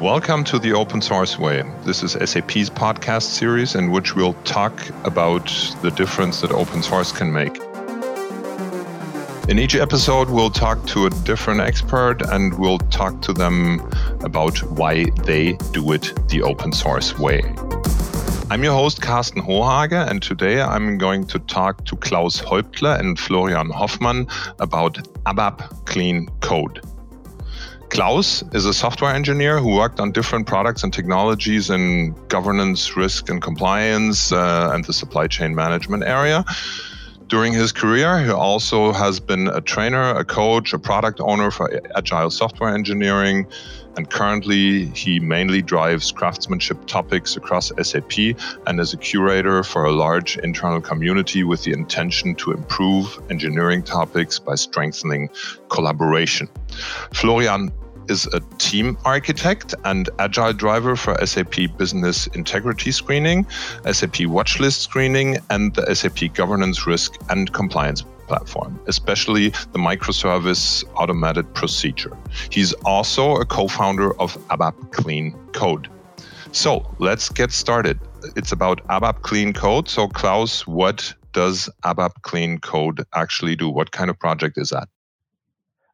Welcome 0.00 0.44
to 0.44 0.58
the 0.58 0.74
Open 0.74 1.00
Source 1.00 1.38
Way. 1.38 1.62
This 1.84 2.02
is 2.02 2.12
SAP's 2.12 2.68
podcast 2.68 3.22
series 3.22 3.74
in 3.74 3.90
which 3.90 4.14
we'll 4.14 4.34
talk 4.44 4.86
about 5.06 5.46
the 5.80 5.90
difference 5.90 6.42
that 6.42 6.52
open 6.52 6.82
source 6.82 7.12
can 7.12 7.32
make. 7.32 7.56
In 9.48 9.58
each 9.58 9.74
episode, 9.74 10.28
we'll 10.28 10.50
talk 10.50 10.86
to 10.88 11.06
a 11.06 11.10
different 11.24 11.62
expert 11.62 12.20
and 12.28 12.58
we'll 12.58 12.76
talk 12.76 13.22
to 13.22 13.32
them 13.32 13.90
about 14.20 14.58
why 14.64 15.06
they 15.24 15.54
do 15.72 15.90
it 15.92 16.12
the 16.28 16.42
open 16.42 16.72
source 16.72 17.18
way. 17.18 17.40
I'm 18.50 18.62
your 18.62 18.74
host, 18.74 19.00
Karsten 19.00 19.40
Hohage, 19.40 20.10
and 20.10 20.22
today 20.22 20.60
I'm 20.60 20.98
going 20.98 21.26
to 21.28 21.38
talk 21.38 21.86
to 21.86 21.96
Klaus 21.96 22.38
Häuptle 22.38 23.00
and 23.00 23.18
Florian 23.18 23.70
Hoffmann 23.70 24.26
about 24.58 24.96
ABAP 25.24 25.86
Clean 25.86 26.28
Code. 26.40 26.82
Klaus 27.88 28.42
is 28.52 28.64
a 28.64 28.74
software 28.74 29.14
engineer 29.14 29.58
who 29.58 29.74
worked 29.74 30.00
on 30.00 30.12
different 30.12 30.46
products 30.46 30.82
and 30.82 30.92
technologies 30.92 31.70
in 31.70 32.14
governance, 32.28 32.96
risk, 32.96 33.28
and 33.30 33.40
compliance, 33.40 34.32
uh, 34.32 34.70
and 34.72 34.84
the 34.84 34.92
supply 34.92 35.26
chain 35.26 35.54
management 35.54 36.04
area. 36.04 36.44
During 37.28 37.52
his 37.52 37.72
career, 37.72 38.22
he 38.24 38.30
also 38.30 38.92
has 38.92 39.18
been 39.18 39.48
a 39.48 39.60
trainer, 39.60 40.10
a 40.10 40.24
coach, 40.24 40.72
a 40.72 40.78
product 40.78 41.20
owner 41.20 41.50
for 41.50 41.80
agile 41.96 42.30
software 42.30 42.72
engineering, 42.72 43.46
and 43.96 44.10
currently 44.10 44.86
he 44.86 45.18
mainly 45.20 45.62
drives 45.62 46.12
craftsmanship 46.12 46.86
topics 46.86 47.36
across 47.36 47.72
SAP 47.82 48.36
and 48.66 48.80
is 48.80 48.92
a 48.92 48.96
curator 48.96 49.62
for 49.62 49.84
a 49.84 49.92
large 49.92 50.36
internal 50.38 50.80
community 50.80 51.44
with 51.44 51.64
the 51.64 51.72
intention 51.72 52.34
to 52.36 52.52
improve 52.52 53.18
engineering 53.30 53.82
topics 53.82 54.38
by 54.38 54.54
strengthening 54.54 55.28
collaboration. 55.68 56.48
Florian 57.12 57.72
is 58.08 58.26
a 58.32 58.40
team 58.58 58.96
architect 59.04 59.74
and 59.84 60.08
agile 60.18 60.52
driver 60.52 60.96
for 60.96 61.16
SAP 61.26 61.54
Business 61.76 62.26
Integrity 62.28 62.92
Screening, 62.92 63.44
SAP 63.84 64.26
Watchlist 64.28 64.80
Screening, 64.80 65.38
and 65.50 65.74
the 65.74 65.94
SAP 65.94 66.32
Governance 66.34 66.86
Risk 66.86 67.14
and 67.30 67.52
Compliance 67.52 68.04
platform, 68.26 68.78
especially 68.86 69.48
the 69.72 69.78
microservice 69.78 70.84
automated 70.94 71.52
procedure. 71.54 72.16
He's 72.50 72.72
also 72.84 73.36
a 73.36 73.44
co 73.44 73.68
founder 73.68 74.18
of 74.20 74.36
ABAP 74.48 74.92
Clean 74.92 75.32
Code. 75.52 75.88
So 76.52 76.86
let's 76.98 77.28
get 77.28 77.52
started. 77.52 77.98
It's 78.34 78.52
about 78.52 78.86
ABAP 78.88 79.22
Clean 79.22 79.52
Code. 79.52 79.88
So, 79.88 80.08
Klaus, 80.08 80.66
what 80.66 81.12
does 81.32 81.68
ABAP 81.84 82.22
Clean 82.22 82.58
Code 82.58 83.04
actually 83.14 83.56
do? 83.56 83.68
What 83.68 83.92
kind 83.92 84.10
of 84.10 84.18
project 84.18 84.56
is 84.58 84.70
that? 84.70 84.88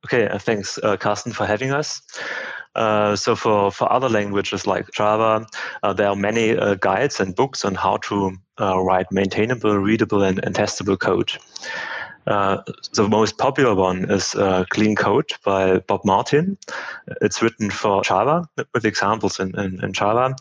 Okay, 0.04 0.26
uh, 0.26 0.38
thanks, 0.38 0.78
uh, 0.82 0.96
Karsten, 0.96 1.32
for 1.32 1.46
having 1.46 1.72
us. 1.72 2.02
Uh, 2.74 3.14
so 3.14 3.36
for, 3.36 3.70
for 3.70 3.90
other 3.92 4.08
languages 4.08 4.66
like 4.66 4.90
Java, 4.92 5.46
uh, 5.82 5.92
there 5.92 6.08
are 6.08 6.16
many 6.16 6.56
uh, 6.56 6.74
guides 6.74 7.20
and 7.20 7.36
books 7.36 7.64
on 7.64 7.74
how 7.74 7.98
to 7.98 8.32
uh, 8.60 8.80
write 8.80 9.06
maintainable, 9.12 9.76
readable, 9.78 10.22
and, 10.22 10.44
and 10.44 10.54
testable 10.54 10.98
code. 10.98 11.32
The 12.26 13.08
most 13.08 13.38
popular 13.38 13.74
one 13.74 14.10
is 14.10 14.34
Clean 14.70 14.94
Code 14.94 15.30
by 15.44 15.78
Bob 15.78 16.04
Martin. 16.04 16.58
It's 17.20 17.42
written 17.42 17.70
for 17.70 18.02
Java 18.02 18.48
with 18.74 18.84
examples 18.84 19.40
in, 19.40 19.58
in, 19.58 19.82
in 19.82 19.92
Java, 19.92 20.34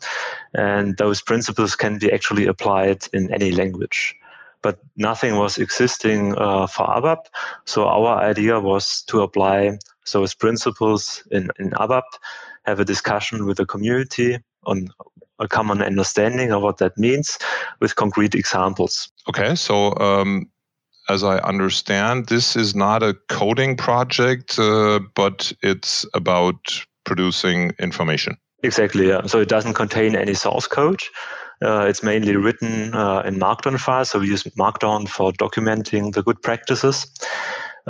and 0.53 0.97
those 0.97 1.21
principles 1.21 1.75
can 1.75 1.97
be 1.97 2.11
actually 2.11 2.47
applied 2.47 3.07
in 3.13 3.33
any 3.33 3.51
language 3.51 4.15
but 4.63 4.79
nothing 4.95 5.37
was 5.37 5.57
existing 5.57 6.37
uh, 6.37 6.67
for 6.67 6.85
ABAP. 6.85 7.25
So 7.65 7.87
our 7.87 8.19
idea 8.19 8.59
was 8.59 9.01
to 9.07 9.21
apply 9.21 9.79
those 10.11 10.33
principles 10.33 11.23
in, 11.31 11.49
in 11.59 11.71
ABAP, 11.71 12.03
have 12.65 12.79
a 12.79 12.85
discussion 12.85 13.45
with 13.45 13.57
the 13.57 13.65
community 13.65 14.39
on 14.65 14.87
a 15.39 15.47
common 15.47 15.81
understanding 15.81 16.51
of 16.51 16.61
what 16.61 16.77
that 16.77 16.97
means 16.97 17.39
with 17.79 17.95
concrete 17.95 18.35
examples. 18.35 19.11
Okay, 19.27 19.55
so 19.55 19.97
um, 19.97 20.49
as 21.09 21.23
I 21.23 21.37
understand, 21.39 22.27
this 22.27 22.55
is 22.55 22.75
not 22.75 23.03
a 23.03 23.15
coding 23.29 23.75
project, 23.75 24.57
uh, 24.59 24.99
but 25.15 25.51
it's 25.61 26.05
about 26.13 26.85
producing 27.03 27.73
information. 27.79 28.37
Exactly. 28.63 29.07
Yeah. 29.09 29.25
So 29.25 29.39
it 29.39 29.49
doesn't 29.49 29.73
contain 29.73 30.15
any 30.15 30.33
source 30.33 30.67
code. 30.67 31.01
Uh, 31.63 31.85
it's 31.87 32.01
mainly 32.01 32.35
written 32.35 32.93
uh, 32.95 33.21
in 33.21 33.35
Markdown 33.35 33.79
files, 33.79 34.09
so 34.09 34.19
we 34.19 34.27
use 34.27 34.43
Markdown 34.57 35.07
for 35.07 35.31
documenting 35.31 36.13
the 36.13 36.23
good 36.23 36.41
practices. 36.41 37.05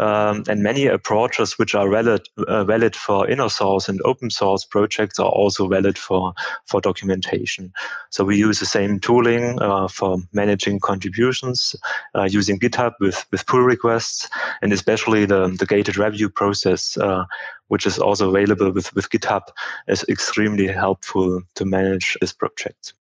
Um, 0.01 0.43
and 0.49 0.63
many 0.63 0.87
approaches 0.87 1.59
which 1.59 1.75
are 1.75 1.87
valid 1.87 2.27
uh, 2.47 2.63
valid 2.63 2.95
for 2.95 3.29
inner 3.29 3.49
source 3.49 3.87
and 3.87 4.01
open 4.03 4.31
source 4.31 4.65
projects 4.65 5.19
are 5.19 5.29
also 5.29 5.67
valid 5.67 5.95
for 5.95 6.33
for 6.65 6.81
documentation. 6.81 7.71
So 8.09 8.23
we 8.23 8.35
use 8.35 8.59
the 8.59 8.65
same 8.65 8.99
tooling 8.99 9.61
uh, 9.61 9.87
for 9.87 10.17
managing 10.33 10.79
contributions 10.79 11.75
uh, 12.15 12.23
using 12.23 12.59
GitHub 12.59 12.93
with 12.99 13.27
with 13.31 13.45
pull 13.45 13.61
requests, 13.61 14.27
and 14.63 14.73
especially 14.73 15.27
the 15.27 15.55
the 15.59 15.67
gated 15.67 15.97
review 15.97 16.29
process, 16.29 16.97
uh, 16.97 17.25
which 17.67 17.85
is 17.85 17.99
also 17.99 18.29
available 18.29 18.71
with 18.71 18.91
with 18.95 19.11
GitHub, 19.11 19.43
is 19.87 20.03
extremely 20.09 20.67
helpful 20.67 21.43
to 21.53 21.65
manage 21.65 22.17
this 22.21 22.33
project. 22.33 22.95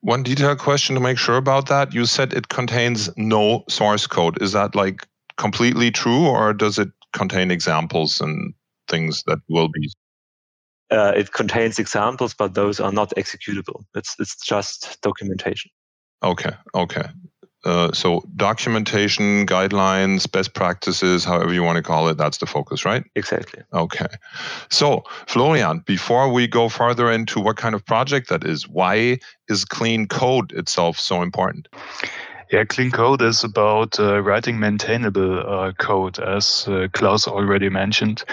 One 0.00 0.22
detailed 0.24 0.58
question 0.58 0.94
to 0.96 1.00
make 1.00 1.18
sure 1.18 1.36
about 1.36 1.68
that. 1.68 1.94
You 1.94 2.06
said 2.06 2.32
it 2.32 2.48
contains 2.48 3.08
no 3.16 3.64
source 3.68 4.08
code. 4.08 4.42
Is 4.42 4.52
that 4.52 4.74
like 4.74 5.06
completely 5.40 5.90
true, 5.90 6.26
or 6.26 6.52
does 6.52 6.78
it 6.78 6.90
contain 7.12 7.50
examples 7.50 8.20
and 8.20 8.52
things 8.88 9.24
that 9.26 9.38
will 9.48 9.68
be? 9.68 9.90
Uh, 10.90 11.12
it 11.16 11.32
contains 11.32 11.78
examples, 11.78 12.34
but 12.34 12.54
those 12.54 12.78
are 12.78 12.92
not 12.92 13.12
executable. 13.16 13.84
It's 13.94 14.14
it's 14.18 14.36
just 14.36 14.98
documentation. 15.02 15.70
Okay. 16.22 16.52
Okay. 16.74 17.04
Uh, 17.64 17.92
so 17.92 18.22
documentation, 18.36 19.46
guidelines, 19.46 20.30
best 20.30 20.54
practices, 20.54 21.24
however 21.24 21.52
you 21.52 21.62
want 21.62 21.76
to 21.76 21.82
call 21.82 22.08
it, 22.08 22.16
that's 22.16 22.38
the 22.38 22.46
focus, 22.46 22.84
right? 22.86 23.04
Exactly. 23.14 23.62
Okay. 23.72 24.08
So 24.70 25.04
Florian, 25.26 25.80
before 25.80 26.32
we 26.32 26.46
go 26.46 26.68
further 26.70 27.10
into 27.10 27.38
what 27.38 27.56
kind 27.58 27.74
of 27.74 27.84
project 27.84 28.28
that 28.30 28.44
is, 28.44 28.66
why 28.66 29.18
is 29.48 29.64
clean 29.64 30.06
code 30.06 30.52
itself 30.52 30.98
so 30.98 31.22
important? 31.22 31.68
Yeah, 32.50 32.64
clean 32.64 32.90
code 32.90 33.22
is 33.22 33.44
about 33.44 34.00
uh, 34.00 34.20
writing 34.22 34.58
maintainable 34.58 35.38
uh, 35.38 35.70
code, 35.78 36.18
as 36.18 36.66
uh, 36.66 36.88
Klaus 36.92 37.28
already 37.28 37.68
mentioned. 37.68 38.24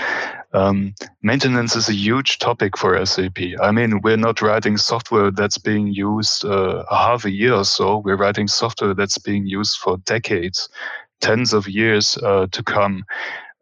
Um, 0.54 0.96
maintenance 1.22 1.76
is 1.76 1.88
a 1.88 1.94
huge 1.94 2.40
topic 2.40 2.76
for 2.80 3.06
SAP. 3.06 3.38
I 3.62 3.72
mean, 3.72 4.02
we're 4.02 4.18
not 4.18 4.42
writing 4.42 4.78
software 4.78 5.30
that's 5.30 5.60
being 5.60 5.94
used 5.94 6.46
uh, 6.46 6.84
half 6.90 7.26
a 7.26 7.32
year 7.32 7.54
or 7.54 7.64
so. 7.64 8.00
We're 8.00 8.18
writing 8.18 8.48
software 8.48 8.96
that's 8.96 9.20
being 9.20 9.46
used 9.46 9.78
for 9.78 9.98
decades, 9.98 10.68
tens 11.22 11.54
of 11.54 11.68
years 11.68 12.18
uh, 12.24 12.48
to 12.52 12.64
come. 12.64 13.04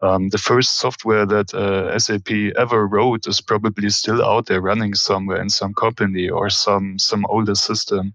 Um, 0.02 0.30
the 0.30 0.38
first 0.38 0.78
software 0.78 1.26
that 1.26 1.54
uh, 1.54 1.98
SAP 1.98 2.30
ever 2.58 2.88
wrote 2.88 3.28
is 3.28 3.42
probably 3.42 3.90
still 3.90 4.24
out 4.24 4.46
there 4.46 4.62
running 4.62 4.94
somewhere 4.94 5.42
in 5.42 5.50
some 5.50 5.74
company 5.74 6.30
or 6.30 6.50
some 6.50 7.00
some 7.00 7.26
older 7.28 7.56
system. 7.56 8.14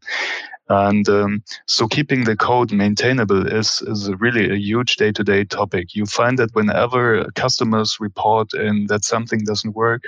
And 0.70 1.08
um, 1.08 1.42
so 1.66 1.88
keeping 1.88 2.24
the 2.24 2.36
code 2.36 2.70
maintainable 2.72 3.44
is, 3.48 3.82
is 3.82 4.08
really 4.20 4.48
a 4.48 4.54
huge 4.54 4.96
day 4.96 5.10
to 5.10 5.24
day 5.24 5.44
topic. 5.44 5.96
You 5.96 6.06
find 6.06 6.38
that 6.38 6.54
whenever 6.54 7.28
customers 7.34 7.96
report 7.98 8.54
in 8.54 8.86
that 8.86 9.04
something 9.04 9.40
doesn't 9.40 9.74
work, 9.74 10.04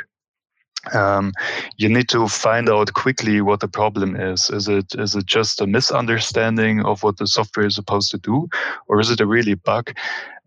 um, 0.94 1.32
you 1.78 1.88
need 1.88 2.08
to 2.10 2.28
find 2.28 2.68
out 2.68 2.92
quickly 2.94 3.40
what 3.40 3.58
the 3.58 3.68
problem 3.68 4.14
is. 4.14 4.50
Is 4.50 4.68
it 4.68 4.94
is 4.94 5.16
it 5.16 5.26
just 5.26 5.60
a 5.60 5.66
misunderstanding 5.66 6.84
of 6.84 7.02
what 7.02 7.16
the 7.16 7.26
software 7.26 7.66
is 7.66 7.74
supposed 7.74 8.12
to 8.12 8.18
do, 8.18 8.48
or 8.86 9.00
is 9.00 9.10
it 9.10 9.20
a 9.20 9.26
really 9.26 9.54
bug 9.54 9.96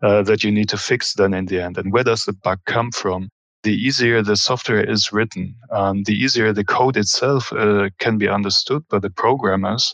uh, 0.02 0.22
that 0.22 0.42
you 0.42 0.50
need 0.50 0.70
to 0.70 0.78
fix 0.78 1.14
then 1.14 1.34
in 1.34 1.46
the 1.46 1.60
end? 1.60 1.76
And 1.76 1.92
where 1.92 2.04
does 2.04 2.24
the 2.24 2.32
bug 2.32 2.60
come 2.66 2.90
from? 2.90 3.28
The 3.66 3.74
easier 3.74 4.22
the 4.22 4.36
software 4.36 4.88
is 4.88 5.12
written, 5.12 5.52
um, 5.72 6.04
the 6.04 6.14
easier 6.14 6.52
the 6.52 6.64
code 6.64 6.96
itself 6.96 7.52
uh, 7.52 7.90
can 7.98 8.16
be 8.16 8.28
understood 8.28 8.86
by 8.88 9.00
the 9.00 9.10
programmers, 9.10 9.92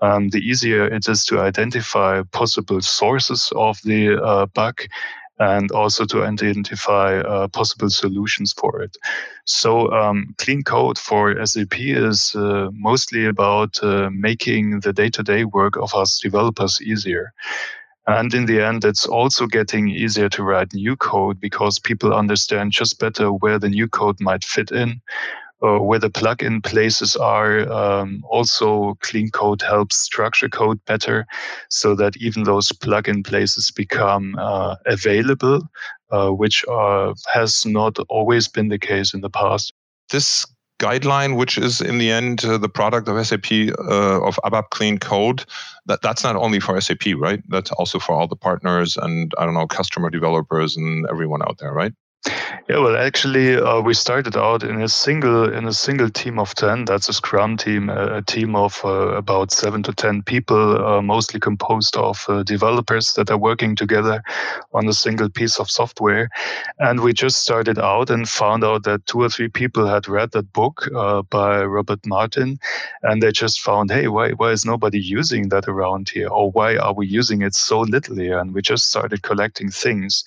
um, 0.00 0.30
the 0.30 0.40
easier 0.40 0.86
it 0.86 1.08
is 1.08 1.24
to 1.26 1.38
identify 1.38 2.20
possible 2.32 2.80
sources 2.80 3.52
of 3.54 3.78
the 3.84 4.20
uh, 4.20 4.46
bug 4.46 4.74
and 5.38 5.70
also 5.70 6.04
to 6.04 6.24
identify 6.24 7.20
uh, 7.20 7.46
possible 7.46 7.90
solutions 7.90 8.52
for 8.52 8.82
it. 8.82 8.96
So, 9.44 9.92
um, 9.92 10.34
clean 10.38 10.62
code 10.64 10.98
for 10.98 11.22
SAP 11.46 11.78
is 11.78 12.34
uh, 12.34 12.70
mostly 12.72 13.26
about 13.26 13.78
uh, 13.84 14.10
making 14.10 14.80
the 14.80 14.92
day 14.92 15.10
to 15.10 15.22
day 15.22 15.44
work 15.44 15.76
of 15.76 15.94
us 15.94 16.18
developers 16.20 16.80
easier. 16.82 17.32
And 18.06 18.34
in 18.34 18.46
the 18.46 18.60
end, 18.60 18.84
it's 18.84 19.06
also 19.06 19.46
getting 19.46 19.88
easier 19.88 20.28
to 20.30 20.42
write 20.42 20.74
new 20.74 20.96
code 20.96 21.40
because 21.40 21.78
people 21.78 22.12
understand 22.12 22.72
just 22.72 22.98
better 22.98 23.32
where 23.32 23.58
the 23.58 23.68
new 23.68 23.88
code 23.88 24.20
might 24.20 24.44
fit 24.44 24.72
in, 24.72 25.00
or 25.60 25.86
where 25.86 26.00
the 26.00 26.10
plug-in 26.10 26.60
places 26.60 27.14
are. 27.16 27.70
Um, 27.72 28.24
also, 28.28 28.96
clean 29.00 29.30
code 29.30 29.62
helps 29.62 29.96
structure 29.96 30.48
code 30.48 30.84
better 30.84 31.26
so 31.68 31.94
that 31.94 32.16
even 32.16 32.42
those 32.42 32.72
plug-in 32.72 33.22
places 33.22 33.70
become 33.70 34.34
uh, 34.38 34.74
available, 34.86 35.62
uh, 36.10 36.30
which 36.30 36.64
uh, 36.68 37.14
has 37.32 37.64
not 37.64 37.98
always 38.08 38.48
been 38.48 38.68
the 38.68 38.78
case 38.78 39.14
in 39.14 39.20
the 39.20 39.30
past. 39.30 39.72
this 40.10 40.44
guideline, 40.82 41.36
which 41.36 41.56
is 41.56 41.80
in 41.80 41.98
the 41.98 42.10
end 42.10 42.44
uh, 42.44 42.58
the 42.58 42.68
product 42.68 43.08
of 43.08 43.26
SAP 43.26 43.52
uh, 43.78 44.20
of 44.28 44.38
ABAP 44.44 44.70
Clean 44.70 44.98
Code, 44.98 45.44
that 45.86 46.02
that's 46.02 46.24
not 46.24 46.36
only 46.36 46.60
for 46.60 46.80
SAP, 46.80 47.04
right? 47.16 47.42
That's 47.48 47.70
also 47.72 47.98
for 47.98 48.12
all 48.12 48.26
the 48.26 48.36
partners 48.36 48.96
and 48.96 49.32
I 49.38 49.44
don't 49.44 49.54
know 49.54 49.66
customer 49.66 50.10
developers 50.10 50.76
and 50.76 51.06
everyone 51.08 51.42
out 51.42 51.58
there, 51.58 51.72
right? 51.72 51.92
Yeah, 52.68 52.78
well, 52.78 52.96
actually, 52.96 53.56
uh, 53.56 53.80
we 53.80 53.94
started 53.94 54.36
out 54.36 54.62
in 54.62 54.80
a 54.80 54.88
single 54.88 55.52
in 55.52 55.66
a 55.66 55.72
single 55.72 56.08
team 56.08 56.38
of 56.38 56.54
ten. 56.54 56.84
That's 56.84 57.08
a 57.08 57.12
Scrum 57.12 57.56
team, 57.56 57.90
a, 57.90 58.18
a 58.18 58.22
team 58.22 58.54
of 58.54 58.80
uh, 58.84 59.16
about 59.16 59.50
seven 59.50 59.82
to 59.82 59.92
ten 59.92 60.22
people, 60.22 60.86
uh, 60.86 61.02
mostly 61.02 61.40
composed 61.40 61.96
of 61.96 62.24
uh, 62.28 62.44
developers 62.44 63.14
that 63.14 63.30
are 63.30 63.38
working 63.38 63.74
together 63.74 64.22
on 64.72 64.86
a 64.88 64.92
single 64.92 65.28
piece 65.28 65.58
of 65.58 65.68
software. 65.68 66.28
And 66.78 67.00
we 67.00 67.12
just 67.12 67.40
started 67.40 67.78
out 67.78 68.08
and 68.08 68.28
found 68.28 68.62
out 68.62 68.84
that 68.84 69.04
two 69.06 69.20
or 69.22 69.28
three 69.28 69.48
people 69.48 69.86
had 69.86 70.06
read 70.06 70.30
that 70.30 70.52
book 70.52 70.88
uh, 70.94 71.22
by 71.22 71.64
Robert 71.64 72.06
Martin, 72.06 72.58
and 73.02 73.20
they 73.20 73.32
just 73.32 73.60
found, 73.60 73.90
hey, 73.90 74.06
why 74.06 74.30
why 74.30 74.52
is 74.52 74.64
nobody 74.64 75.00
using 75.00 75.48
that 75.48 75.66
around 75.66 76.08
here, 76.08 76.28
or 76.28 76.52
why 76.52 76.76
are 76.76 76.94
we 76.94 77.06
using 77.08 77.42
it 77.42 77.54
so 77.56 77.80
little 77.80 78.16
here? 78.16 78.38
And 78.38 78.54
we 78.54 78.62
just 78.62 78.88
started 78.88 79.22
collecting 79.22 79.70
things 79.70 80.24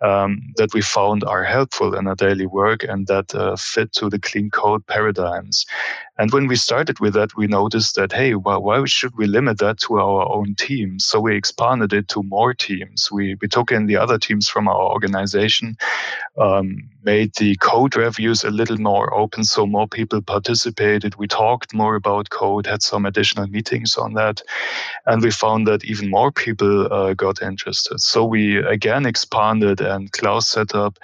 um, 0.00 0.42
that 0.56 0.74
we 0.74 0.82
found 0.82 1.24
are 1.24 1.44
helpful 1.44 1.94
in 1.94 2.06
our 2.06 2.14
daily 2.14 2.46
work 2.46 2.84
and 2.84 3.06
that 3.06 3.34
uh, 3.34 3.56
fit 3.56 3.92
to 3.92 4.10
the 4.10 4.18
clean 4.18 4.50
code 4.50 4.86
paradigms. 4.86 5.64
And 6.18 6.32
when 6.32 6.46
we 6.46 6.56
started 6.56 6.98
with 6.98 7.12
that, 7.14 7.36
we 7.36 7.46
noticed 7.46 7.94
that, 7.96 8.12
hey, 8.12 8.34
well, 8.34 8.62
why 8.62 8.82
should 8.86 9.16
we 9.16 9.26
limit 9.26 9.58
that 9.58 9.78
to 9.80 9.98
our 9.98 10.28
own 10.30 10.54
teams? 10.54 11.04
So 11.04 11.20
we 11.20 11.36
expanded 11.36 11.92
it 11.92 12.08
to 12.08 12.22
more 12.22 12.54
teams. 12.54 13.10
We, 13.12 13.36
we 13.40 13.48
took 13.48 13.70
in 13.70 13.86
the 13.86 13.96
other 13.96 14.18
teams 14.18 14.48
from 14.48 14.66
our 14.66 14.90
organization, 14.92 15.76
um, 16.38 16.88
made 17.02 17.34
the 17.36 17.56
code 17.56 17.96
reviews 17.96 18.44
a 18.44 18.50
little 18.50 18.78
more 18.78 19.12
open 19.14 19.44
so 19.44 19.66
more 19.66 19.86
people 19.86 20.22
participated. 20.22 21.16
We 21.16 21.28
talked 21.28 21.74
more 21.74 21.94
about 21.94 22.30
code, 22.30 22.66
had 22.66 22.82
some 22.82 23.04
additional 23.06 23.46
meetings 23.46 23.96
on 23.96 24.14
that. 24.14 24.42
And 25.04 25.22
we 25.22 25.30
found 25.30 25.66
that 25.66 25.84
even 25.84 26.10
more 26.10 26.32
people 26.32 26.92
uh, 26.92 27.14
got 27.14 27.42
interested. 27.42 28.00
So 28.00 28.24
we 28.24 28.56
again 28.58 29.06
expanded 29.06 29.80
and 29.80 30.10
Klaus 30.12 30.48
set 30.48 30.74
up 30.74 30.98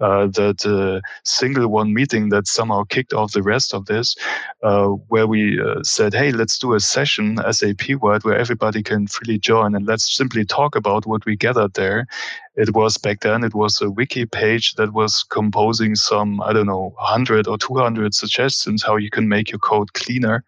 uh, 0.00 0.26
that 0.28 0.64
uh, 0.64 1.00
single 1.24 1.68
one 1.68 1.92
meeting 1.94 2.28
that 2.28 2.46
somehow 2.46 2.84
kicked 2.84 3.12
off 3.12 3.32
the 3.32 3.42
rest 3.42 3.74
of 3.74 3.86
this 3.86 4.14
uh, 4.62 4.88
where 5.08 5.26
we 5.26 5.60
uh, 5.60 5.82
said, 5.82 6.12
hey, 6.12 6.32
let's 6.32 6.58
do 6.58 6.74
a 6.74 6.80
session 6.80 7.38
SAP 7.50 7.90
wide 8.00 8.24
where 8.24 8.36
everybody 8.36 8.82
can 8.82 9.06
freely 9.06 9.38
join 9.38 9.74
and 9.74 9.86
let's 9.86 10.16
simply 10.16 10.44
talk 10.44 10.74
about 10.74 11.06
what 11.06 11.24
we 11.24 11.36
gathered 11.36 11.74
there. 11.74 12.06
It 12.56 12.74
was 12.74 12.96
back 12.98 13.20
then, 13.20 13.44
it 13.44 13.54
was 13.54 13.80
a 13.80 13.90
wiki 13.90 14.26
page 14.26 14.74
that 14.74 14.92
was 14.92 15.22
composing 15.22 15.94
some, 15.94 16.40
I 16.40 16.52
don't 16.52 16.66
know, 16.66 16.92
100 16.98 17.46
or 17.46 17.56
200 17.56 18.14
suggestions 18.14 18.82
how 18.82 18.96
you 18.96 19.10
can 19.10 19.28
make 19.28 19.50
your 19.50 19.60
code 19.60 19.92
cleaner. 19.92 20.44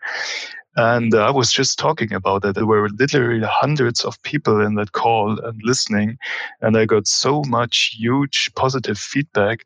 And 0.76 1.14
I 1.14 1.30
was 1.30 1.52
just 1.52 1.78
talking 1.78 2.12
about 2.12 2.44
it. 2.44 2.54
There 2.54 2.66
were 2.66 2.88
literally 2.90 3.44
hundreds 3.44 4.04
of 4.04 4.22
people 4.22 4.64
in 4.64 4.74
that 4.76 4.92
call 4.92 5.38
and 5.38 5.60
listening. 5.62 6.16
And 6.60 6.76
I 6.76 6.84
got 6.84 7.06
so 7.06 7.42
much 7.48 7.96
huge 7.98 8.50
positive 8.54 8.98
feedback 8.98 9.64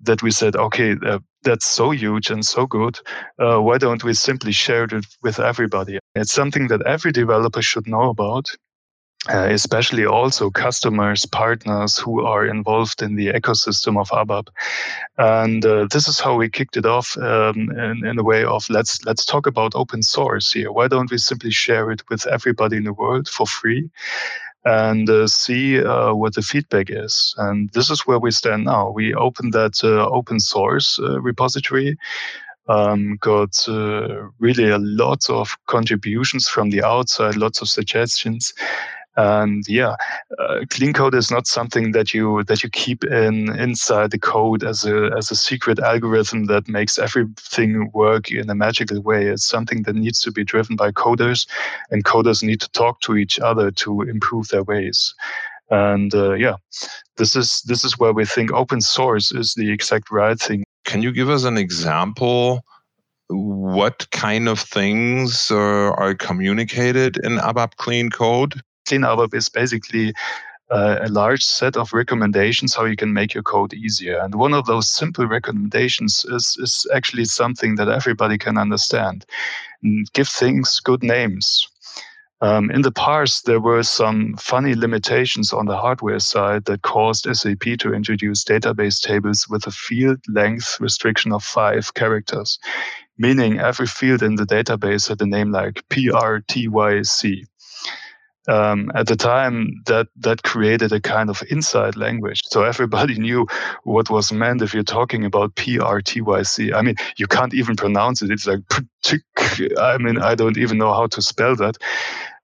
that 0.00 0.22
we 0.22 0.30
said, 0.30 0.54
okay, 0.56 0.96
uh, 1.04 1.18
that's 1.44 1.66
so 1.66 1.90
huge 1.90 2.30
and 2.30 2.44
so 2.44 2.66
good. 2.66 2.98
Uh, 3.38 3.58
why 3.60 3.78
don't 3.78 4.04
we 4.04 4.14
simply 4.14 4.52
share 4.52 4.84
it 4.84 5.06
with 5.22 5.38
everybody? 5.38 5.98
It's 6.14 6.32
something 6.32 6.68
that 6.68 6.82
every 6.86 7.12
developer 7.12 7.62
should 7.62 7.86
know 7.86 8.10
about. 8.10 8.50
Uh, 9.26 9.48
especially 9.50 10.04
also 10.04 10.50
customers, 10.50 11.24
partners 11.24 11.96
who 11.96 12.22
are 12.26 12.44
involved 12.44 13.00
in 13.00 13.16
the 13.16 13.28
ecosystem 13.28 13.98
of 13.98 14.10
ABAP. 14.10 14.48
And 15.16 15.64
uh, 15.64 15.86
this 15.90 16.06
is 16.08 16.20
how 16.20 16.36
we 16.36 16.50
kicked 16.50 16.76
it 16.76 16.84
off 16.84 17.16
um, 17.16 17.70
in, 17.70 18.04
in 18.04 18.18
a 18.18 18.22
way 18.22 18.44
of 18.44 18.68
let's 18.68 19.02
let's 19.06 19.24
talk 19.24 19.46
about 19.46 19.74
open 19.74 20.02
source 20.02 20.52
here. 20.52 20.70
Why 20.70 20.88
don't 20.88 21.10
we 21.10 21.16
simply 21.16 21.52
share 21.52 21.90
it 21.90 22.02
with 22.10 22.26
everybody 22.26 22.76
in 22.76 22.84
the 22.84 22.92
world 22.92 23.26
for 23.26 23.46
free? 23.46 23.88
And 24.64 25.08
uh, 25.10 25.26
see 25.26 25.82
uh, 25.82 26.14
what 26.14 26.34
the 26.34 26.42
feedback 26.42 26.86
is. 26.90 27.34
And 27.38 27.70
this 27.70 27.90
is 27.90 28.06
where 28.06 28.18
we 28.18 28.30
stand 28.30 28.64
now. 28.64 28.90
We 28.90 29.14
opened 29.14 29.52
that 29.52 29.82
uh, 29.84 30.08
open 30.08 30.40
source 30.40 30.98
uh, 30.98 31.20
repository, 31.20 31.98
um, 32.68 33.18
got 33.20 33.68
uh, 33.68 34.28
really 34.38 34.70
a 34.70 34.78
lot 34.78 35.28
of 35.28 35.56
contributions 35.66 36.48
from 36.48 36.70
the 36.70 36.82
outside, 36.82 37.36
lots 37.36 37.60
of 37.60 37.68
suggestions, 37.68 38.54
and 39.16 39.64
yeah, 39.68 39.94
uh, 40.38 40.60
clean 40.70 40.92
code 40.92 41.14
is 41.14 41.30
not 41.30 41.46
something 41.46 41.92
that 41.92 42.12
you 42.12 42.42
that 42.44 42.62
you 42.62 42.70
keep 42.70 43.04
in 43.04 43.54
inside 43.56 44.10
the 44.10 44.18
code 44.18 44.64
as 44.64 44.84
a 44.84 45.10
as 45.16 45.30
a 45.30 45.36
secret 45.36 45.78
algorithm 45.78 46.46
that 46.46 46.68
makes 46.68 46.98
everything 46.98 47.90
work 47.94 48.30
in 48.30 48.50
a 48.50 48.54
magical 48.54 49.00
way. 49.00 49.26
It's 49.26 49.44
something 49.44 49.82
that 49.84 49.94
needs 49.94 50.20
to 50.22 50.32
be 50.32 50.44
driven 50.44 50.74
by 50.74 50.90
coders, 50.90 51.46
and 51.90 52.04
coders 52.04 52.42
need 52.42 52.60
to 52.62 52.70
talk 52.70 53.00
to 53.02 53.16
each 53.16 53.38
other 53.38 53.70
to 53.70 54.02
improve 54.02 54.48
their 54.48 54.64
ways. 54.64 55.14
And 55.70 56.12
uh, 56.14 56.32
yeah, 56.32 56.56
this 57.16 57.36
is 57.36 57.62
this 57.66 57.84
is 57.84 57.98
where 57.98 58.12
we 58.12 58.24
think 58.24 58.52
open 58.52 58.80
source 58.80 59.30
is 59.32 59.54
the 59.54 59.70
exact 59.70 60.10
right 60.10 60.38
thing. 60.38 60.64
Can 60.84 61.02
you 61.02 61.12
give 61.12 61.30
us 61.30 61.44
an 61.44 61.56
example? 61.56 62.64
What 63.28 64.10
kind 64.10 64.48
of 64.48 64.58
things 64.58 65.50
uh, 65.50 65.92
are 65.96 66.14
communicated 66.14 67.16
in 67.18 67.38
ABAP 67.38 67.76
Clean 67.76 68.10
Code? 68.10 68.60
Clean 68.86 69.02
ABAP 69.02 69.34
is 69.34 69.48
basically 69.48 70.12
uh, 70.70 70.98
a 71.02 71.08
large 71.08 71.44
set 71.44 71.76
of 71.76 71.92
recommendations 71.92 72.74
how 72.74 72.84
you 72.84 72.96
can 72.96 73.12
make 73.12 73.34
your 73.34 73.42
code 73.42 73.74
easier. 73.74 74.18
And 74.18 74.34
one 74.34 74.54
of 74.54 74.66
those 74.66 74.90
simple 74.90 75.26
recommendations 75.26 76.24
is, 76.28 76.56
is 76.60 76.86
actually 76.94 77.26
something 77.26 77.76
that 77.76 77.88
everybody 77.88 78.38
can 78.38 78.58
understand. 78.58 79.26
And 79.82 80.10
give 80.12 80.28
things 80.28 80.80
good 80.80 81.02
names. 81.02 81.68
Um, 82.40 82.70
in 82.70 82.82
the 82.82 82.92
past, 82.92 83.46
there 83.46 83.60
were 83.60 83.82
some 83.82 84.36
funny 84.36 84.74
limitations 84.74 85.52
on 85.52 85.66
the 85.66 85.76
hardware 85.76 86.18
side 86.18 86.64
that 86.66 86.82
caused 86.82 87.26
SAP 87.32 87.78
to 87.78 87.94
introduce 87.94 88.44
database 88.44 89.00
tables 89.00 89.48
with 89.48 89.66
a 89.66 89.70
field 89.70 90.18
length 90.28 90.78
restriction 90.80 91.32
of 91.32 91.44
five 91.44 91.94
characters, 91.94 92.58
meaning 93.16 93.60
every 93.60 93.86
field 93.86 94.22
in 94.22 94.34
the 94.34 94.44
database 94.44 95.08
had 95.08 95.22
a 95.22 95.26
name 95.26 95.52
like 95.52 95.88
PRTYC 95.88 97.46
um, 98.48 98.90
at 98.94 99.06
the 99.06 99.16
time 99.16 99.82
that 99.86 100.08
that 100.16 100.42
created 100.42 100.92
a 100.92 101.00
kind 101.00 101.30
of 101.30 101.42
inside 101.50 101.96
language. 101.96 102.42
So 102.46 102.64
everybody 102.64 103.18
knew 103.18 103.46
what 103.84 104.10
was 104.10 104.32
meant 104.32 104.62
if 104.62 104.74
you're 104.74 104.82
talking 104.82 105.24
about 105.24 105.54
p-r-t-y-c 105.54 106.72
i 106.72 106.82
mean 106.82 106.96
you 107.16 107.26
can't 107.26 107.54
even 107.54 107.76
pronounce 107.76 108.22
it. 108.22 108.30
It's 108.30 108.46
like 108.46 108.60
i 109.78 109.98
mean 109.98 110.18
i 110.18 110.34
don't 110.34 110.58
even 110.58 110.78
know 110.78 110.92
how 110.92 111.06
to 111.06 111.22
spell 111.22 111.56
that. 111.56 111.76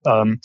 Um, 0.06 0.40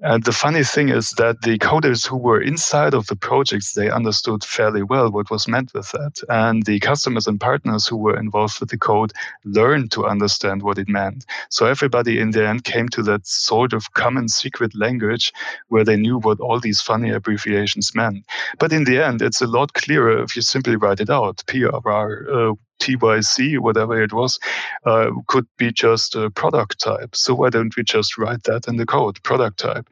and 0.00 0.22
the 0.22 0.32
funny 0.32 0.62
thing 0.62 0.90
is 0.90 1.10
that 1.12 1.42
the 1.42 1.58
coders 1.58 2.06
who 2.06 2.16
were 2.16 2.40
inside 2.40 2.94
of 2.94 3.08
the 3.08 3.16
projects, 3.16 3.72
they 3.72 3.90
understood 3.90 4.44
fairly 4.44 4.82
well 4.82 5.10
what 5.10 5.30
was 5.30 5.48
meant 5.48 5.74
with 5.74 5.90
that. 5.90 6.22
And 6.28 6.64
the 6.64 6.78
customers 6.78 7.26
and 7.26 7.40
partners 7.40 7.86
who 7.88 7.96
were 7.96 8.16
involved 8.16 8.60
with 8.60 8.70
the 8.70 8.78
code 8.78 9.12
learned 9.44 9.90
to 9.92 10.06
understand 10.06 10.62
what 10.62 10.78
it 10.78 10.88
meant. 10.88 11.26
So 11.50 11.66
everybody 11.66 12.20
in 12.20 12.30
the 12.30 12.46
end 12.46 12.62
came 12.62 12.88
to 12.90 13.02
that 13.04 13.26
sort 13.26 13.72
of 13.72 13.92
common 13.94 14.28
secret 14.28 14.72
language 14.76 15.32
where 15.66 15.84
they 15.84 15.96
knew 15.96 16.20
what 16.20 16.38
all 16.38 16.60
these 16.60 16.80
funny 16.80 17.10
abbreviations 17.10 17.92
meant. 17.94 18.24
But 18.60 18.72
in 18.72 18.84
the 18.84 19.04
end, 19.04 19.20
it's 19.20 19.42
a 19.42 19.48
lot 19.48 19.72
clearer 19.72 20.22
if 20.22 20.36
you 20.36 20.42
simply 20.42 20.76
write 20.76 21.00
it 21.00 21.10
out. 21.10 21.42
PRR, 21.48 22.52
uh, 22.52 22.54
TYC, 22.78 23.58
whatever 23.58 24.00
it 24.00 24.12
was, 24.12 24.38
uh, 24.84 25.10
could 25.26 25.46
be 25.56 25.72
just 25.72 26.14
a 26.14 26.30
product 26.30 26.80
type. 26.80 27.14
So 27.14 27.34
why 27.34 27.50
don't 27.50 27.76
we 27.76 27.82
just 27.82 28.18
write 28.18 28.44
that 28.44 28.68
in 28.68 28.76
the 28.76 28.86
code, 28.86 29.22
product 29.22 29.58
type? 29.58 29.88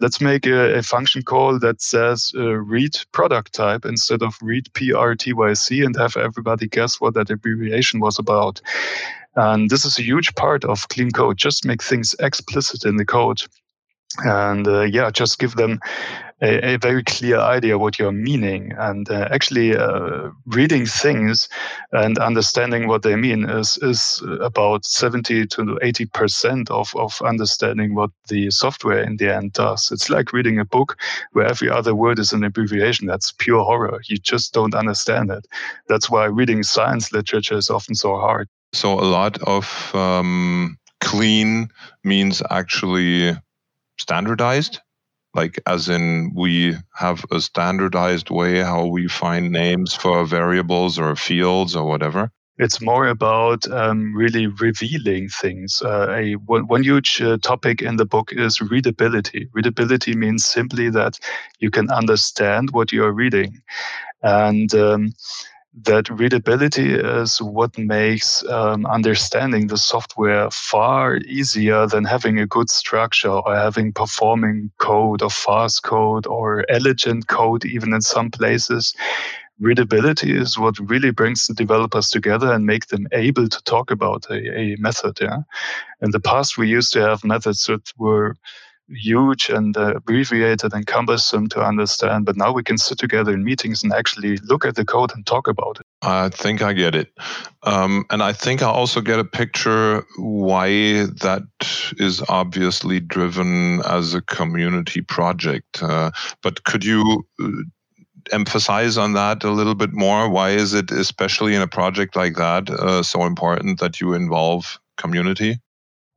Let's 0.00 0.20
make 0.20 0.46
a, 0.46 0.78
a 0.78 0.82
function 0.82 1.22
call 1.22 1.58
that 1.58 1.82
says 1.82 2.32
uh, 2.36 2.54
read 2.54 2.96
product 3.12 3.52
type 3.52 3.84
instead 3.84 4.22
of 4.22 4.36
read 4.40 4.66
PRTYC 4.72 5.84
and 5.84 5.96
have 5.96 6.16
everybody 6.16 6.68
guess 6.68 7.00
what 7.00 7.14
that 7.14 7.30
abbreviation 7.30 7.98
was 7.98 8.18
about. 8.18 8.60
And 9.34 9.70
this 9.70 9.84
is 9.84 9.98
a 9.98 10.02
huge 10.02 10.34
part 10.34 10.64
of 10.64 10.88
clean 10.88 11.10
code. 11.10 11.36
Just 11.36 11.64
make 11.64 11.82
things 11.82 12.14
explicit 12.20 12.84
in 12.84 12.96
the 12.96 13.04
code 13.04 13.42
and 14.18 14.66
uh, 14.66 14.82
yeah, 14.82 15.10
just 15.10 15.38
give 15.38 15.54
them 15.56 15.80
a, 16.40 16.74
a, 16.74 16.78
very 16.78 17.02
clear 17.02 17.38
idea 17.38 17.78
what 17.78 17.98
you're 17.98 18.12
meaning. 18.12 18.72
And 18.78 19.10
uh, 19.10 19.28
actually, 19.30 19.76
uh, 19.76 20.30
reading 20.46 20.86
things 20.86 21.48
and 21.92 22.18
understanding 22.18 22.88
what 22.88 23.02
they 23.02 23.16
mean 23.16 23.48
is 23.48 23.76
is 23.82 24.22
about 24.40 24.84
seventy 24.84 25.46
to 25.46 25.78
eighty 25.82 26.06
percent 26.06 26.70
of 26.70 26.94
of 26.96 27.20
understanding 27.22 27.94
what 27.94 28.10
the 28.28 28.50
software 28.50 29.02
in 29.02 29.16
the 29.16 29.34
end 29.34 29.52
does. 29.52 29.90
It's 29.92 30.08
like 30.08 30.32
reading 30.32 30.58
a 30.58 30.64
book 30.64 30.96
where 31.32 31.46
every 31.46 31.68
other 31.68 31.94
word 31.94 32.18
is 32.18 32.32
an 32.32 32.44
abbreviation. 32.44 33.06
That's 33.06 33.32
pure 33.32 33.64
horror. 33.64 34.00
You 34.08 34.16
just 34.16 34.54
don't 34.54 34.74
understand 34.74 35.30
it. 35.30 35.46
That's 35.88 36.08
why 36.08 36.24
reading 36.26 36.62
science 36.62 37.12
literature 37.12 37.56
is 37.56 37.70
often 37.70 37.94
so 37.94 38.16
hard. 38.16 38.48
So 38.72 38.92
a 38.94 39.04
lot 39.04 39.38
of 39.42 39.94
um, 39.94 40.78
clean 41.00 41.68
means 42.04 42.42
actually 42.50 43.36
standardized 43.98 44.80
like 45.34 45.60
as 45.66 45.88
in 45.88 46.32
we 46.34 46.74
have 46.94 47.24
a 47.30 47.40
standardized 47.40 48.30
way 48.30 48.58
how 48.58 48.86
we 48.86 49.06
find 49.08 49.52
names 49.52 49.94
for 49.94 50.24
variables 50.24 50.98
or 50.98 51.14
fields 51.16 51.76
or 51.76 51.86
whatever 51.86 52.30
It's 52.60 52.80
more 52.80 53.06
about 53.06 53.70
um, 53.70 54.12
really 54.16 54.48
revealing 54.48 55.28
things. 55.28 55.80
Uh, 55.80 56.08
a 56.10 56.34
one, 56.34 56.82
huge 56.82 57.22
uh, 57.22 57.38
topic 57.38 57.82
in 57.82 57.96
the 57.98 58.04
book 58.04 58.32
is 58.32 58.60
readability. 58.60 59.46
Readability 59.54 60.14
means 60.16 60.44
simply 60.44 60.90
that 60.90 61.20
you 61.60 61.70
can 61.70 61.88
understand 61.90 62.70
what 62.72 62.90
you 62.90 63.04
are 63.04 63.12
reading, 63.12 63.62
and 64.22 64.74
um, 64.74 65.12
that 65.74 66.08
readability 66.08 66.94
is 66.94 67.40
what 67.40 67.76
makes 67.78 68.44
um, 68.46 68.86
understanding 68.86 69.66
the 69.66 69.76
software 69.76 70.50
far 70.50 71.18
easier 71.18 71.86
than 71.86 72.04
having 72.04 72.38
a 72.38 72.46
good 72.46 72.70
structure 72.70 73.30
or 73.30 73.54
having 73.54 73.92
performing 73.92 74.70
code 74.78 75.22
or 75.22 75.30
fast 75.30 75.82
code 75.82 76.26
or 76.26 76.64
elegant 76.68 77.28
code, 77.28 77.64
even 77.64 77.92
in 77.92 78.00
some 78.00 78.30
places. 78.30 78.94
Readability 79.60 80.36
is 80.36 80.58
what 80.58 80.78
really 80.78 81.10
brings 81.10 81.46
the 81.46 81.54
developers 81.54 82.08
together 82.08 82.52
and 82.52 82.64
make 82.64 82.86
them 82.86 83.06
able 83.12 83.48
to 83.48 83.62
talk 83.64 83.90
about 83.90 84.24
a, 84.30 84.58
a 84.58 84.76
method. 84.78 85.18
Yeah. 85.20 85.38
In 86.00 86.12
the 86.12 86.20
past, 86.20 86.56
we 86.56 86.68
used 86.68 86.92
to 86.92 87.00
have 87.00 87.24
methods 87.24 87.64
that 87.64 87.92
were 87.98 88.36
huge 88.90 89.48
and 89.50 89.76
abbreviated 89.76 90.72
and 90.72 90.86
cumbersome 90.86 91.48
to 91.48 91.60
understand. 91.60 92.24
But 92.24 92.36
now 92.36 92.52
we 92.52 92.62
can 92.62 92.78
sit 92.78 92.98
together 92.98 93.32
in 93.32 93.44
meetings 93.44 93.82
and 93.82 93.92
actually 93.92 94.36
look 94.38 94.64
at 94.64 94.74
the 94.74 94.84
code 94.84 95.12
and 95.14 95.26
talk 95.26 95.48
about 95.48 95.80
it. 95.80 95.86
I 96.02 96.28
think 96.28 96.62
I 96.62 96.72
get 96.72 96.94
it. 96.94 97.12
Um, 97.64 98.04
and 98.10 98.22
I 98.22 98.32
think 98.32 98.62
I 98.62 98.66
also 98.66 99.00
get 99.00 99.18
a 99.18 99.24
picture 99.24 100.04
why 100.16 100.68
that 101.22 101.42
is 101.98 102.22
obviously 102.28 103.00
driven 103.00 103.82
as 103.82 104.14
a 104.14 104.22
community 104.22 105.00
project. 105.00 105.82
Uh, 105.82 106.10
but 106.42 106.64
could 106.64 106.84
you 106.84 107.26
uh, 107.42 107.48
emphasize 108.32 108.96
on 108.96 109.14
that 109.14 109.44
a 109.44 109.50
little 109.50 109.74
bit 109.74 109.92
more? 109.92 110.28
Why 110.28 110.50
is 110.50 110.74
it, 110.74 110.90
especially 110.90 111.54
in 111.54 111.62
a 111.62 111.68
project 111.68 112.16
like 112.16 112.36
that, 112.36 112.70
uh, 112.70 113.02
so 113.02 113.24
important 113.24 113.80
that 113.80 114.00
you 114.00 114.14
involve 114.14 114.78
community? 114.96 115.58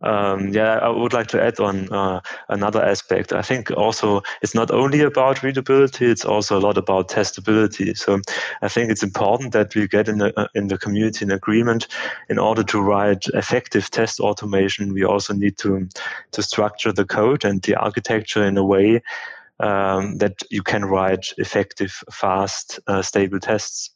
Um, 0.03 0.49
yeah, 0.49 0.79
I 0.79 0.89
would 0.89 1.13
like 1.13 1.27
to 1.27 1.43
add 1.43 1.59
on 1.59 1.91
uh, 1.91 2.21
another 2.49 2.83
aspect. 2.83 3.33
I 3.33 3.41
think 3.41 3.71
also 3.71 4.21
it's 4.41 4.55
not 4.55 4.71
only 4.71 5.01
about 5.01 5.43
readability; 5.43 6.05
it's 6.07 6.25
also 6.25 6.57
a 6.57 6.61
lot 6.61 6.77
about 6.77 7.09
testability. 7.09 7.95
So 7.97 8.19
I 8.61 8.67
think 8.67 8.91
it's 8.91 9.03
important 9.03 9.53
that 9.53 9.75
we 9.75 9.87
get 9.87 10.07
in 10.07 10.17
the 10.17 10.39
uh, 10.39 10.47
in 10.55 10.67
the 10.67 10.77
community 10.77 11.25
an 11.25 11.31
agreement. 11.31 11.87
In 12.29 12.39
order 12.39 12.63
to 12.63 12.81
write 12.81 13.25
effective 13.33 13.91
test 13.91 14.19
automation, 14.19 14.93
we 14.93 15.03
also 15.03 15.33
need 15.33 15.57
to 15.59 15.87
to 16.31 16.41
structure 16.41 16.91
the 16.91 17.05
code 17.05 17.45
and 17.45 17.61
the 17.61 17.75
architecture 17.75 18.43
in 18.43 18.57
a 18.57 18.65
way 18.65 19.01
um, 19.61 20.17
that 20.17 20.41
you 20.49 20.63
can 20.63 20.85
write 20.85 21.33
effective, 21.37 22.03
fast, 22.11 22.79
uh, 22.87 23.01
stable 23.01 23.39
tests. 23.39 23.91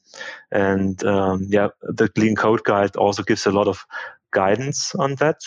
And 0.51 1.03
um, 1.03 1.47
yeah, 1.49 1.69
the 1.81 2.07
Clean 2.07 2.35
Code 2.35 2.63
Guide 2.63 2.95
also 2.95 3.23
gives 3.23 3.45
a 3.45 3.51
lot 3.51 3.67
of 3.67 3.85
guidance 4.35 4.93
on 4.95 5.15
that. 5.15 5.37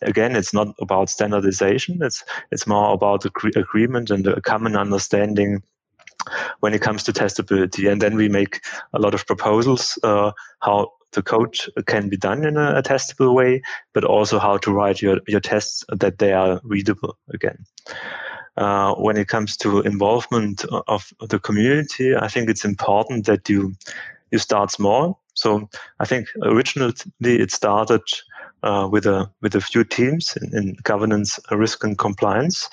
Again, 0.00 0.36
it's 0.36 0.54
not 0.54 0.68
about 0.80 1.10
standardization. 1.10 1.98
It's 2.00 2.24
it's 2.52 2.66
more 2.66 2.94
about 2.94 3.26
agreement 3.56 4.10
and 4.10 4.26
a 4.26 4.40
common 4.40 4.76
understanding 4.76 5.62
when 6.60 6.74
it 6.74 6.82
comes 6.82 7.02
to 7.04 7.12
testability. 7.12 7.90
And 7.90 8.00
then 8.00 8.16
we 8.16 8.28
make 8.28 8.60
a 8.92 8.98
lot 8.98 9.14
of 9.14 9.26
proposals 9.26 9.98
uh, 10.02 10.32
how 10.60 10.92
the 11.12 11.22
code 11.22 11.56
can 11.86 12.08
be 12.08 12.16
done 12.16 12.44
in 12.44 12.56
a, 12.56 12.78
a, 12.78 12.82
testable 12.82 13.34
way, 13.34 13.62
but 13.94 14.04
also 14.04 14.38
how 14.38 14.58
to 14.58 14.72
write 14.72 15.00
your, 15.00 15.20
your 15.26 15.40
tests 15.40 15.84
that 15.88 16.18
they 16.18 16.32
are 16.32 16.60
readable 16.64 17.16
again. 17.32 17.64
Uh, 18.58 18.94
when 18.96 19.16
it 19.16 19.28
comes 19.28 19.56
to 19.56 19.80
involvement 19.80 20.64
of 20.86 21.12
the 21.28 21.38
community, 21.38 22.14
I 22.14 22.28
think 22.28 22.50
it's 22.50 22.64
important 22.64 23.26
that 23.26 23.48
you 23.48 23.74
you 24.30 24.38
start 24.38 24.70
small. 24.70 25.20
So 25.34 25.68
I 26.00 26.04
think 26.04 26.28
originally 26.42 26.94
it 27.22 27.52
started 27.52 28.02
uh, 28.62 28.88
with 28.90 29.06
a 29.06 29.30
with 29.40 29.54
a 29.54 29.60
few 29.60 29.84
teams 29.84 30.36
in, 30.36 30.56
in 30.56 30.76
governance, 30.82 31.38
risk, 31.50 31.84
and 31.84 31.98
compliance. 31.98 32.68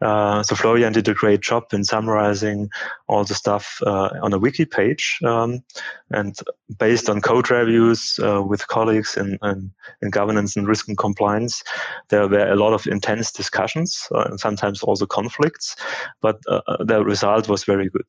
Uh, 0.00 0.42
so 0.42 0.54
Florian 0.54 0.92
did 0.92 1.08
a 1.08 1.14
great 1.14 1.40
job 1.40 1.64
in 1.72 1.84
summarizing 1.84 2.68
all 3.08 3.24
the 3.24 3.34
stuff 3.34 3.80
uh, 3.86 4.10
on 4.22 4.32
a 4.32 4.38
wiki 4.38 4.64
page, 4.64 5.18
um, 5.24 5.62
and 6.10 6.38
based 6.78 7.08
on 7.08 7.20
code 7.20 7.50
reviews 7.50 8.18
uh, 8.22 8.42
with 8.42 8.66
colleagues 8.68 9.16
in, 9.16 9.38
in, 9.42 9.70
in, 10.02 10.10
governance 10.10 10.56
and 10.56 10.66
risk 10.66 10.88
and 10.88 10.98
compliance, 10.98 11.62
there 12.08 12.26
were 12.26 12.48
a 12.48 12.56
lot 12.56 12.72
of 12.72 12.86
intense 12.86 13.32
discussions 13.32 14.08
uh, 14.14 14.24
and 14.24 14.40
sometimes 14.40 14.82
also 14.82 15.06
conflicts, 15.06 15.76
but 16.20 16.40
uh, 16.48 16.60
the 16.80 17.04
result 17.04 17.48
was 17.48 17.64
very 17.64 17.88
good. 17.88 18.06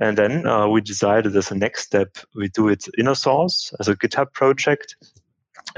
And 0.00 0.16
then 0.16 0.46
uh, 0.46 0.68
we 0.68 0.80
decided 0.80 1.36
as 1.36 1.50
a 1.50 1.56
next 1.56 1.84
step, 1.84 2.16
we 2.34 2.48
do 2.48 2.68
it 2.68 2.84
inner 2.96 3.16
source 3.16 3.72
as 3.80 3.88
a 3.88 3.96
GitHub 3.96 4.32
project 4.32 4.96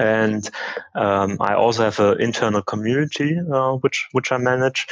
and 0.01 0.49
um, 0.95 1.37
I 1.39 1.53
also 1.53 1.83
have 1.83 1.99
an 1.99 2.19
internal 2.19 2.63
community 2.63 3.37
uh, 3.53 3.73
which 3.73 4.07
which 4.13 4.31
I 4.31 4.37
manage 4.37 4.87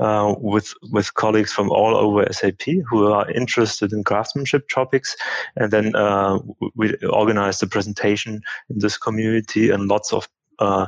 uh, 0.00 0.34
with 0.38 0.72
with 0.90 1.12
colleagues 1.14 1.52
from 1.52 1.70
all 1.70 1.94
over 1.94 2.26
SAP 2.32 2.62
who 2.88 3.12
are 3.12 3.30
interested 3.30 3.92
in 3.92 4.04
craftsmanship 4.04 4.68
topics, 4.68 5.16
and 5.56 5.70
then 5.70 5.94
uh, 5.94 6.38
we 6.74 6.94
organized 7.12 7.62
a 7.62 7.66
presentation 7.66 8.40
in 8.70 8.78
this 8.78 8.96
community, 8.96 9.70
and 9.70 9.88
lots 9.88 10.12
of 10.12 10.28
uh, 10.58 10.86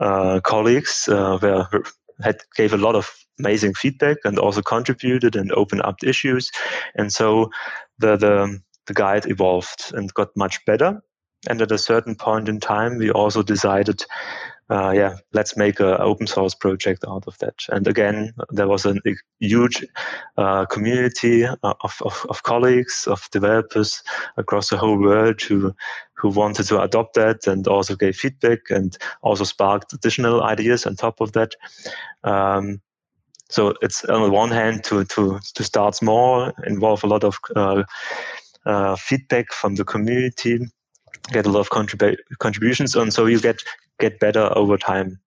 uh, 0.00 0.40
colleagues 0.40 1.08
uh, 1.08 1.38
were 1.40 1.84
had 2.22 2.38
gave 2.56 2.72
a 2.72 2.84
lot 2.86 2.96
of 2.96 3.08
amazing 3.38 3.74
feedback 3.74 4.16
and 4.24 4.38
also 4.38 4.62
contributed 4.62 5.36
and 5.36 5.52
opened 5.52 5.82
up 5.82 5.96
issues, 6.02 6.50
and 6.96 7.12
so 7.12 7.50
the 7.98 8.16
the 8.16 8.60
the 8.86 8.94
guide 8.94 9.26
evolved 9.26 9.92
and 9.94 10.12
got 10.14 10.28
much 10.36 10.64
better 10.66 11.00
and 11.48 11.60
at 11.60 11.72
a 11.72 11.78
certain 11.78 12.14
point 12.14 12.48
in 12.48 12.60
time, 12.60 12.98
we 12.98 13.10
also 13.10 13.42
decided, 13.42 14.04
uh, 14.70 14.90
yeah, 14.90 15.16
let's 15.32 15.56
make 15.56 15.80
an 15.80 15.96
open 15.98 16.26
source 16.26 16.54
project 16.54 17.04
out 17.08 17.24
of 17.26 17.36
that. 17.38 17.54
And 17.68 17.86
again, 17.88 18.32
there 18.50 18.68
was 18.68 18.86
a 18.86 18.94
huge 19.40 19.84
uh, 20.36 20.66
community 20.66 21.44
of, 21.44 21.56
of, 22.00 22.26
of, 22.28 22.42
colleagues, 22.44 23.08
of 23.08 23.28
developers 23.32 24.02
across 24.36 24.70
the 24.70 24.76
whole 24.76 24.98
world 24.98 25.40
who 25.42 25.74
who 26.14 26.28
wanted 26.28 26.64
to 26.66 26.80
adopt 26.80 27.14
that 27.14 27.48
and 27.48 27.66
also 27.66 27.96
gave 27.96 28.14
feedback 28.14 28.60
and 28.70 28.96
also 29.22 29.42
sparked 29.42 29.92
additional 29.92 30.44
ideas 30.44 30.86
on 30.86 30.94
top 30.94 31.20
of 31.20 31.32
that. 31.32 31.56
Um, 32.22 32.80
so 33.50 33.74
it's 33.82 34.04
on 34.04 34.22
the 34.22 34.30
one 34.30 34.50
hand 34.50 34.84
to 34.84 35.04
to 35.04 35.40
to 35.54 35.64
start 35.64 35.96
small, 35.96 36.52
involve 36.64 37.02
a 37.02 37.08
lot 37.08 37.24
of 37.24 37.36
uh, 37.56 37.82
uh, 38.64 38.94
feedback 38.94 39.52
from 39.52 39.74
the 39.74 39.84
community 39.84 40.60
get 41.30 41.46
a 41.46 41.50
lot 41.50 41.60
of 41.60 41.70
contrib- 41.70 42.16
contributions 42.38 42.94
and 42.94 43.12
so 43.12 43.26
you 43.26 43.40
get 43.40 43.62
get 44.00 44.18
better 44.18 44.50
over 44.56 44.76
time. 44.76 45.18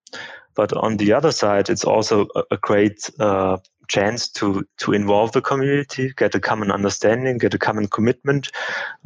But 0.54 0.72
on 0.72 0.96
the 0.96 1.12
other 1.12 1.32
side 1.32 1.70
it's 1.70 1.84
also 1.84 2.26
a, 2.34 2.42
a 2.52 2.56
great 2.56 3.10
uh, 3.18 3.58
chance 3.88 4.28
to 4.28 4.66
to 4.78 4.92
involve 4.92 5.32
the 5.32 5.40
community 5.40 6.12
get 6.16 6.34
a 6.34 6.40
common 6.40 6.70
understanding 6.72 7.38
get 7.38 7.54
a 7.54 7.58
common 7.58 7.86
commitment 7.86 8.50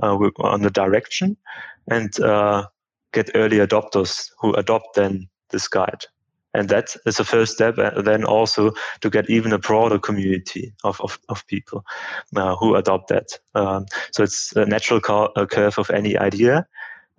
uh, 0.02 0.16
on 0.38 0.62
the 0.62 0.70
direction 0.70 1.37
and 1.90 2.18
uh, 2.20 2.66
get 3.12 3.30
early 3.35 3.59
adopters 3.59 4.30
who 4.40 4.54
adopt 4.54 4.94
then 4.94 5.28
this 5.50 5.68
guide. 5.68 6.04
And 6.52 6.68
that 6.68 6.97
is 7.06 7.16
the 7.16 7.25
first 7.25 7.52
step 7.52 7.78
and 7.78 8.04
then 8.04 8.25
also 8.25 8.73
to 9.02 9.11
get 9.11 9.30
even 9.30 9.52
a 9.52 9.59
broader 9.59 10.00
community 10.00 10.73
of, 10.82 11.00
of, 11.00 11.18
of 11.28 11.47
people 11.47 11.85
uh, 12.35 12.56
who 12.56 12.75
adopt 12.75 13.09
that. 13.09 13.38
Um, 13.54 13.87
so 14.12 14.25
it's 14.25 14.52
a 14.56 14.66
natural 14.66 15.00
curve 15.00 15.78
of 15.78 15.90
any 15.90 16.18
idea 16.18 16.66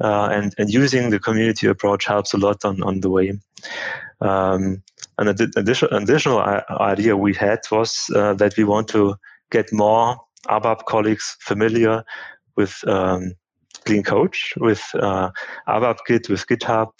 uh, 0.01 0.29
and, 0.31 0.53
and 0.57 0.69
using 0.69 1.09
the 1.09 1.19
community 1.19 1.67
approach 1.67 2.05
helps 2.05 2.33
a 2.33 2.37
lot 2.37 2.63
on, 2.65 2.81
on 2.83 3.01
the 3.01 3.09
way 3.09 3.39
um, 4.21 4.81
an 5.17 5.27
additional, 5.27 5.95
additional 5.95 6.39
idea 6.39 7.17
we 7.17 7.33
had 7.33 7.59
was 7.71 8.09
uh, 8.15 8.33
that 8.35 8.55
we 8.57 8.63
want 8.63 8.87
to 8.87 9.15
get 9.51 9.71
more 9.73 10.17
ABAP 10.47 10.85
colleagues 10.85 11.37
familiar 11.39 12.03
with 12.55 12.83
um, 12.87 13.33
clean 13.85 14.03
code, 14.03 14.35
with 14.57 14.83
uh, 14.95 15.29
ABAP 15.67 15.97
Git, 16.07 16.29
with 16.29 16.47
GitHub, 16.47 16.91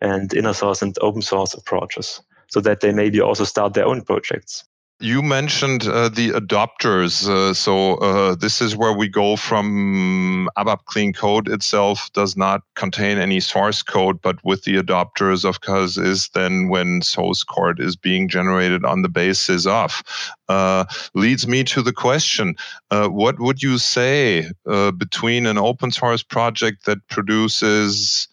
and 0.00 0.32
inner 0.34 0.52
source 0.52 0.82
and 0.82 0.96
open 1.00 1.22
source 1.22 1.54
approaches 1.54 2.20
so 2.48 2.60
that 2.60 2.80
they 2.80 2.92
maybe 2.92 3.20
also 3.20 3.44
start 3.44 3.74
their 3.74 3.86
own 3.86 4.02
projects. 4.02 4.64
You 4.98 5.20
mentioned 5.20 5.86
uh, 5.86 6.08
the 6.08 6.30
adopters. 6.30 7.28
Uh, 7.28 7.52
so 7.52 7.96
uh, 7.96 8.34
this 8.34 8.62
is 8.62 8.74
where 8.74 8.94
we 8.94 9.08
go 9.08 9.36
from 9.36 10.48
ABAP 10.56 10.86
Clean 10.86 11.12
Code 11.12 11.50
itself 11.50 12.10
does 12.14 12.34
not 12.34 12.62
contain 12.76 13.18
any 13.18 13.40
source 13.40 13.82
code, 13.82 14.22
but 14.22 14.42
with 14.42 14.64
the 14.64 14.76
adopters, 14.76 15.44
of 15.44 15.60
course, 15.60 15.98
is 15.98 16.30
then 16.30 16.68
when 16.68 17.02
source 17.02 17.44
code 17.44 17.78
is 17.78 17.94
being 17.94 18.26
generated 18.26 18.86
on 18.86 19.02
the 19.02 19.10
basis 19.10 19.66
of. 19.66 20.02
Uh, 20.48 20.86
leads 21.12 21.46
me 21.46 21.62
to 21.64 21.82
the 21.82 21.92
question, 21.92 22.56
uh, 22.90 23.06
what 23.08 23.38
would 23.38 23.62
you 23.62 23.76
say 23.76 24.50
uh, 24.64 24.92
between 24.92 25.44
an 25.44 25.58
open 25.58 25.90
source 25.90 26.22
project 26.22 26.86
that 26.86 27.06
produces 27.08 28.28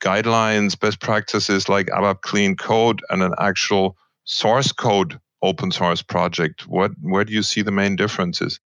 guidelines, 0.00 0.78
best 0.78 1.00
practices 1.00 1.68
like 1.68 1.88
ABAP 1.88 2.22
Clean 2.22 2.56
Code 2.56 3.02
and 3.10 3.22
an 3.22 3.34
actual 3.38 3.94
source 4.24 4.72
code 4.72 5.20
open 5.42 5.70
source 5.70 6.02
project 6.02 6.66
what 6.66 6.92
where 7.02 7.24
do 7.24 7.32
you 7.32 7.42
see 7.42 7.62
the 7.62 7.72
main 7.72 7.96
differences 7.96 8.60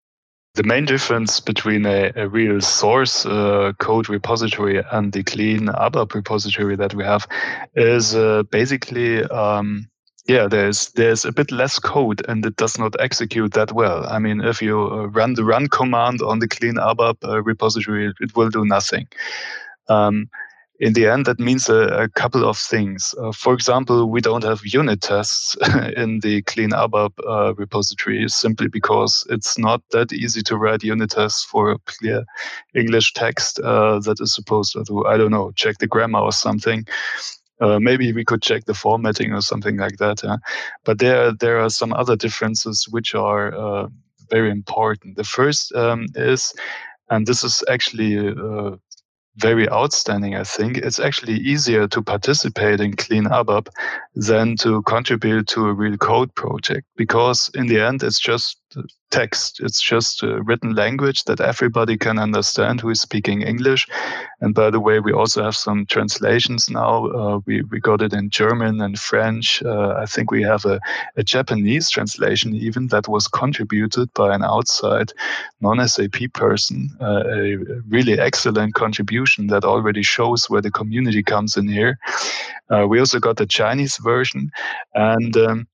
The 0.54 0.64
main 0.64 0.84
difference 0.84 1.40
between 1.40 1.86
a, 1.86 2.12
a 2.14 2.28
real 2.28 2.60
source 2.60 3.24
uh, 3.24 3.72
code 3.78 4.10
repository 4.10 4.82
and 4.90 5.12
the 5.12 5.22
clean 5.22 5.68
ABAP 5.68 6.12
repository 6.14 6.76
that 6.76 6.94
we 6.94 7.04
have 7.04 7.26
is 7.74 8.14
uh, 8.14 8.42
basically 8.50 9.24
um, 9.24 9.88
yeah, 10.26 10.46
there's 10.46 10.90
there's 10.90 11.24
a 11.24 11.32
bit 11.32 11.50
less 11.50 11.78
code 11.78 12.22
and 12.28 12.46
it 12.46 12.56
does 12.56 12.78
not 12.78 12.94
execute 13.00 13.54
that 13.54 13.72
well. 13.72 14.06
I 14.06 14.18
mean, 14.18 14.40
if 14.40 14.62
you 14.62 14.80
uh, 14.80 15.06
run 15.06 15.34
the 15.34 15.44
run 15.44 15.68
command 15.68 16.22
on 16.22 16.38
the 16.38 16.48
clean 16.48 16.74
ABAP 16.74 17.16
uh, 17.24 17.42
repository, 17.42 18.12
it 18.20 18.36
will 18.36 18.50
do 18.50 18.64
nothing. 18.64 19.08
Um, 19.88 20.28
in 20.82 20.94
the 20.94 21.06
end, 21.06 21.26
that 21.26 21.38
means 21.38 21.68
a, 21.68 21.86
a 22.02 22.08
couple 22.08 22.44
of 22.44 22.58
things. 22.58 23.14
Uh, 23.16 23.30
for 23.30 23.54
example, 23.54 24.10
we 24.10 24.20
don't 24.20 24.42
have 24.42 24.60
unit 24.64 25.00
tests 25.00 25.56
in 25.96 26.18
the 26.20 26.42
clean 26.42 26.70
ABAP 26.70 27.12
uh, 27.24 27.54
repository 27.54 28.26
simply 28.26 28.66
because 28.66 29.24
it's 29.30 29.56
not 29.56 29.80
that 29.92 30.12
easy 30.12 30.42
to 30.42 30.56
write 30.56 30.82
unit 30.82 31.10
tests 31.10 31.44
for 31.44 31.70
a 31.70 31.78
clear 31.86 32.24
English 32.74 33.12
text 33.12 33.60
uh, 33.60 34.00
that 34.00 34.20
is 34.20 34.34
supposed 34.34 34.72
to, 34.72 35.06
I 35.06 35.16
don't 35.16 35.30
know, 35.30 35.52
check 35.52 35.78
the 35.78 35.86
grammar 35.86 36.18
or 36.18 36.32
something. 36.32 36.84
Uh, 37.60 37.78
maybe 37.78 38.12
we 38.12 38.24
could 38.24 38.42
check 38.42 38.64
the 38.64 38.74
formatting 38.74 39.32
or 39.32 39.40
something 39.40 39.76
like 39.76 39.98
that. 39.98 40.24
Yeah? 40.24 40.38
But 40.84 40.98
there, 40.98 41.30
there 41.32 41.60
are 41.60 41.70
some 41.70 41.92
other 41.92 42.16
differences 42.16 42.88
which 42.90 43.14
are 43.14 43.54
uh, 43.54 43.86
very 44.30 44.50
important. 44.50 45.14
The 45.14 45.22
first 45.22 45.72
um, 45.76 46.06
is, 46.16 46.52
and 47.08 47.24
this 47.24 47.44
is 47.44 47.62
actually 47.68 48.18
uh, 48.18 48.78
very 49.36 49.68
outstanding, 49.70 50.34
I 50.34 50.44
think. 50.44 50.76
It's 50.78 50.98
actually 50.98 51.34
easier 51.34 51.88
to 51.88 52.02
participate 52.02 52.80
in 52.80 52.96
Clean 52.96 53.24
ABAP 53.24 53.68
than 54.14 54.56
to 54.58 54.82
contribute 54.82 55.48
to 55.48 55.66
a 55.66 55.72
real 55.72 55.96
code 55.96 56.34
project 56.34 56.86
because 56.96 57.50
in 57.54 57.66
the 57.66 57.80
end, 57.80 58.02
it's 58.02 58.20
just 58.20 58.61
text. 59.10 59.60
It's 59.60 59.80
just 59.80 60.22
a 60.22 60.42
written 60.42 60.74
language 60.74 61.24
that 61.24 61.40
everybody 61.40 61.96
can 61.96 62.18
understand 62.18 62.80
who 62.80 62.90
is 62.90 63.00
speaking 63.00 63.42
English. 63.42 63.86
And 64.40 64.54
by 64.54 64.70
the 64.70 64.80
way, 64.80 65.00
we 65.00 65.12
also 65.12 65.44
have 65.44 65.56
some 65.56 65.86
translations 65.86 66.70
now. 66.70 67.06
Uh, 67.06 67.38
we, 67.46 67.62
we 67.62 67.78
got 67.78 68.02
it 68.02 68.12
in 68.12 68.30
German 68.30 68.80
and 68.80 68.98
French. 68.98 69.62
Uh, 69.62 69.94
I 69.98 70.06
think 70.06 70.30
we 70.30 70.42
have 70.42 70.64
a, 70.64 70.80
a 71.16 71.22
Japanese 71.22 71.90
translation 71.90 72.54
even 72.54 72.88
that 72.88 73.06
was 73.06 73.28
contributed 73.28 74.12
by 74.14 74.34
an 74.34 74.42
outside 74.42 75.12
non 75.60 75.86
SAP 75.86 76.32
person. 76.32 76.88
Uh, 77.00 77.22
a 77.26 77.56
really 77.88 78.18
excellent 78.18 78.74
contribution 78.74 79.48
that 79.48 79.64
already 79.64 80.02
shows 80.02 80.48
where 80.48 80.62
the 80.62 80.70
community 80.70 81.22
comes 81.22 81.56
in 81.56 81.68
here. 81.68 81.98
Uh, 82.70 82.86
we 82.88 82.98
also 82.98 83.20
got 83.20 83.36
the 83.36 83.46
Chinese 83.46 83.98
version. 83.98 84.50
And 84.94 85.36
um, 85.36 85.66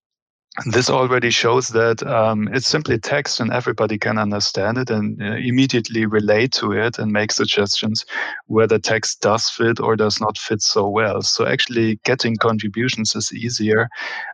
this 0.67 0.91
already 0.91 1.31
shows 1.31 1.69
that 1.69 2.03
um, 2.07 2.49
it's 2.53 2.67
simply 2.67 2.99
text 2.99 3.41
and 3.41 3.53
everybody 3.53 3.99
can 3.99 4.19
understand 4.19 4.79
it 4.79 4.91
and 4.91 5.21
uh, 5.23 5.37
immediately 5.37 6.05
relate 6.07 6.53
to 6.53 6.73
it 6.73 6.99
and 6.99 7.13
make 7.13 7.31
suggestions 7.33 8.05
where 8.47 8.67
the 8.67 8.79
text 8.79 9.21
does 9.21 9.49
fit 9.49 9.79
or 9.79 9.95
does 9.97 10.21
not 10.21 10.37
fit 10.37 10.61
so 10.61 10.89
well. 10.89 11.23
So 11.23 11.47
actually 11.47 12.01
getting 12.05 12.37
contributions 12.37 13.15
is 13.15 13.33
easier 13.33 13.89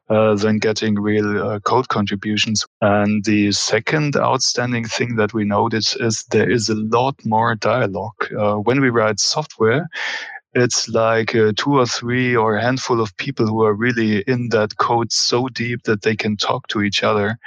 uh, 0.08 0.34
than 0.34 0.58
getting 0.58 0.94
real 0.94 1.42
uh, 1.42 1.60
code 1.60 1.88
contributions. 1.88 2.64
And 2.80 3.24
the 3.24 3.52
second 3.52 4.16
outstanding 4.16 4.86
thing 4.86 5.16
that 5.16 5.34
we 5.34 5.44
notice 5.44 5.94
is 5.96 6.24
there 6.30 6.50
is 6.50 6.68
a 6.68 6.74
lot 6.74 7.16
more 7.24 7.54
dialogue. 7.54 8.32
Uh, 8.38 8.56
when 8.56 8.80
we 8.80 8.90
write 8.90 9.20
software, 9.20 9.88
it's 10.54 10.88
like 10.88 11.34
uh, 11.34 11.52
two 11.56 11.78
or 11.78 11.86
three 11.86 12.36
or 12.36 12.56
a 12.56 12.62
handful 12.62 13.00
of 13.00 13.16
people 13.16 13.46
who 13.46 13.64
are 13.64 13.74
really 13.74 14.22
in 14.22 14.50
that 14.50 14.76
code 14.76 15.12
so 15.12 15.48
deep 15.48 15.82
that 15.84 16.02
they 16.02 16.14
can 16.14 16.36
talk 16.36 16.68
to 16.68 16.82
each 16.82 17.02
other 17.02 17.38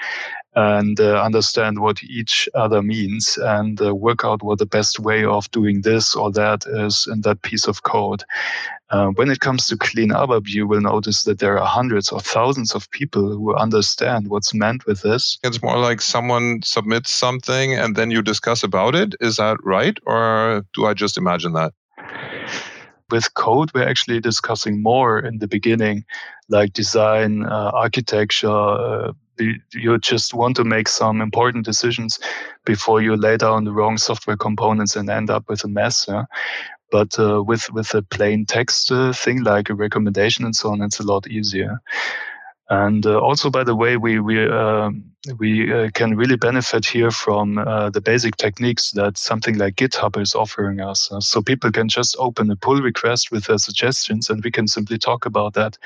and 0.55 0.99
uh, 0.99 1.21
understand 1.21 1.79
what 1.79 2.03
each 2.03 2.49
other 2.55 2.81
means 2.81 3.37
and 3.37 3.79
uh, 3.79 3.93
work 3.93 4.25
out 4.25 4.41
what 4.41 4.57
the 4.57 4.65
best 4.65 4.99
way 4.99 5.23
of 5.23 5.49
doing 5.51 5.81
this 5.81 6.15
or 6.15 6.31
that 6.31 6.65
is 6.67 7.07
in 7.11 7.21
that 7.21 7.41
piece 7.43 7.67
of 7.67 7.83
code. 7.83 8.23
Uh, 8.89 9.07
when 9.09 9.29
it 9.29 9.39
comes 9.39 9.67
to 9.67 9.77
Clean 9.77 10.09
ABAP, 10.09 10.47
you 10.47 10.65
will 10.65 10.81
notice 10.81 11.23
that 11.23 11.39
there 11.39 11.59
are 11.59 11.65
hundreds 11.65 12.09
or 12.09 12.19
thousands 12.21 12.73
of 12.73 12.89
people 12.89 13.29
who 13.29 13.53
understand 13.55 14.29
what's 14.29 14.53
meant 14.53 14.85
with 14.87 15.01
this. 15.01 15.37
It's 15.43 15.61
more 15.61 15.77
like 15.77 16.01
someone 16.01 16.61
submits 16.63 17.11
something 17.11 17.75
and 17.75 17.95
then 17.95 18.09
you 18.09 18.21
discuss 18.23 18.63
about 18.63 18.95
it. 18.95 19.13
Is 19.19 19.35
that 19.35 19.57
right? 19.63 19.97
Or 20.07 20.65
do 20.73 20.85
I 20.85 20.93
just 20.93 21.17
imagine 21.17 21.53
that? 21.53 21.73
With 23.09 23.33
code, 23.33 23.71
we're 23.73 23.87
actually 23.87 24.19
discussing 24.19 24.81
more 24.81 25.19
in 25.19 25.39
the 25.39 25.47
beginning, 25.47 26.05
like 26.49 26.73
design, 26.73 27.45
uh, 27.45 27.71
architecture. 27.73 28.49
Uh, 28.49 29.13
you 29.39 29.97
just 29.99 30.33
want 30.33 30.55
to 30.55 30.63
make 30.63 30.87
some 30.87 31.21
important 31.21 31.63
decisions 31.63 32.19
before 32.65 33.01
you 33.01 33.15
lay 33.15 33.37
down 33.37 33.65
the 33.65 33.71
wrong 33.71 33.97
software 33.97 34.37
components 34.37 34.95
and 34.95 35.09
end 35.09 35.29
up 35.29 35.47
with 35.47 35.63
a 35.63 35.67
mess. 35.67 36.05
Yeah? 36.07 36.25
But 36.91 37.19
uh, 37.19 37.43
with 37.43 37.71
with 37.71 37.93
a 37.93 38.01
plain 38.01 38.45
text 38.45 38.91
uh, 38.91 39.13
thing 39.13 39.43
like 39.43 39.69
a 39.69 39.75
recommendation 39.75 40.45
and 40.45 40.55
so 40.55 40.71
on, 40.71 40.81
it's 40.81 40.99
a 40.99 41.03
lot 41.03 41.27
easier. 41.27 41.79
And 42.69 43.05
uh, 43.05 43.19
also, 43.19 43.49
by 43.49 43.63
the 43.63 43.75
way, 43.75 43.95
we 43.95 44.19
we 44.19 44.45
um, 44.49 45.05
we 45.37 45.73
uh, 45.73 45.89
can 45.93 46.17
really 46.17 46.35
benefit 46.35 46.85
here 46.85 47.11
from 47.11 47.57
uh, 47.59 47.89
the 47.89 48.01
basic 48.01 48.35
techniques 48.35 48.91
that 48.91 49.17
something 49.17 49.57
like 49.57 49.75
GitHub 49.75 50.21
is 50.21 50.35
offering 50.35 50.81
us. 50.81 51.09
Uh, 51.09 51.21
so 51.21 51.41
people 51.41 51.71
can 51.71 51.87
just 51.87 52.17
open 52.19 52.51
a 52.51 52.57
pull 52.57 52.81
request 52.81 53.31
with 53.31 53.45
their 53.45 53.57
suggestions, 53.57 54.29
and 54.29 54.43
we 54.43 54.51
can 54.51 54.67
simply 54.67 54.97
talk 54.97 55.25
about 55.25 55.53
that. 55.53 55.77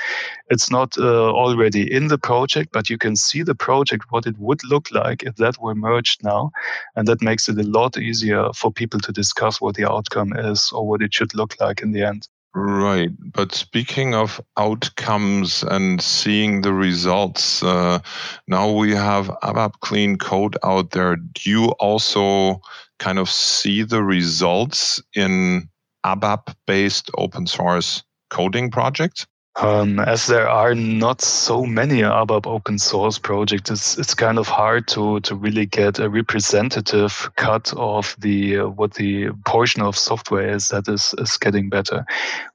It's 0.49 0.71
not 0.71 0.97
uh, 0.97 1.31
already 1.31 1.91
in 1.91 2.07
the 2.07 2.17
project, 2.17 2.71
but 2.73 2.89
you 2.89 2.97
can 2.97 3.15
see 3.15 3.43
the 3.43 3.55
project 3.55 4.05
what 4.09 4.25
it 4.25 4.37
would 4.39 4.63
look 4.63 4.89
like 4.91 5.21
if 5.21 5.35
that 5.35 5.61
were 5.61 5.75
merged 5.75 6.23
now, 6.23 6.51
and 6.95 7.07
that 7.07 7.21
makes 7.21 7.47
it 7.47 7.59
a 7.59 7.63
lot 7.63 7.95
easier 7.97 8.49
for 8.55 8.71
people 8.71 8.99
to 9.01 9.11
discuss 9.11 9.61
what 9.61 9.75
the 9.75 9.87
outcome 9.87 10.33
is 10.33 10.71
or 10.73 10.87
what 10.87 11.03
it 11.03 11.13
should 11.13 11.35
look 11.35 11.59
like 11.59 11.83
in 11.83 11.91
the 11.91 12.01
end. 12.03 12.27
Right. 12.53 13.09
But 13.31 13.53
speaking 13.53 14.13
of 14.13 14.41
outcomes 14.57 15.63
and 15.63 16.01
seeing 16.01 16.61
the 16.61 16.73
results, 16.73 17.63
uh, 17.63 17.99
now 18.47 18.69
we 18.71 18.91
have 18.91 19.27
ABAP 19.41 19.79
clean 19.79 20.17
code 20.17 20.57
out 20.63 20.91
there. 20.91 21.15
Do 21.15 21.49
you 21.49 21.65
also 21.79 22.61
kind 22.99 23.19
of 23.19 23.29
see 23.29 23.83
the 23.83 24.03
results 24.03 25.01
in 25.15 25.69
ABAP 26.05 26.53
based 26.67 27.09
open 27.17 27.47
source 27.47 28.03
coding 28.29 28.69
projects? 28.69 29.25
Um, 29.57 29.99
as 29.99 30.27
there 30.27 30.47
are 30.47 30.73
not 30.73 31.21
so 31.21 31.65
many 31.65 31.99
ABAP 32.01 32.47
open 32.47 32.79
source 32.79 33.19
projects, 33.19 33.69
it's 33.69 33.97
it's 33.97 34.13
kind 34.13 34.39
of 34.39 34.47
hard 34.47 34.87
to 34.89 35.19
to 35.21 35.35
really 35.35 35.65
get 35.65 35.99
a 35.99 36.09
representative 36.09 37.29
cut 37.35 37.73
of 37.75 38.15
the 38.19 38.59
uh, 38.59 38.69
what 38.69 38.93
the 38.93 39.31
portion 39.45 39.81
of 39.81 39.97
software 39.97 40.55
is 40.55 40.69
that 40.69 40.87
is 40.87 41.13
is 41.17 41.35
getting 41.37 41.67
better. 41.67 42.05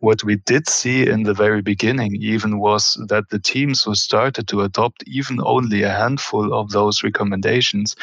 What 0.01 0.25
we 0.25 0.37
did 0.37 0.71
see 0.71 1.07
in 1.07 1.25
the 1.25 1.35
very 1.35 1.61
beginning 1.61 2.17
even 2.17 2.59
was 2.59 2.99
that 3.09 3.29
the 3.29 3.39
teams 3.41 3.83
who 3.83 3.95
started 3.95 4.49
to 4.49 4.63
adopt 4.63 5.05
even 5.07 5.39
only 5.45 5.83
a 5.83 5.91
handful 5.91 6.55
of 6.55 6.71
those 6.71 7.05
recommendations 7.05 7.95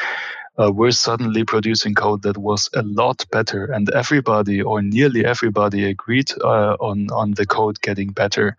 uh, 0.58 0.70
we're 0.72 0.92
suddenly 0.92 1.44
producing 1.44 1.94
code 1.94 2.22
that 2.22 2.38
was 2.38 2.68
a 2.74 2.82
lot 2.82 3.24
better, 3.30 3.64
and 3.64 3.90
everybody 3.90 4.62
or 4.62 4.82
nearly 4.82 5.24
everybody 5.24 5.84
agreed 5.84 6.30
uh, 6.42 6.76
on 6.80 7.10
on 7.10 7.32
the 7.32 7.46
code 7.46 7.80
getting 7.80 8.10
better. 8.10 8.56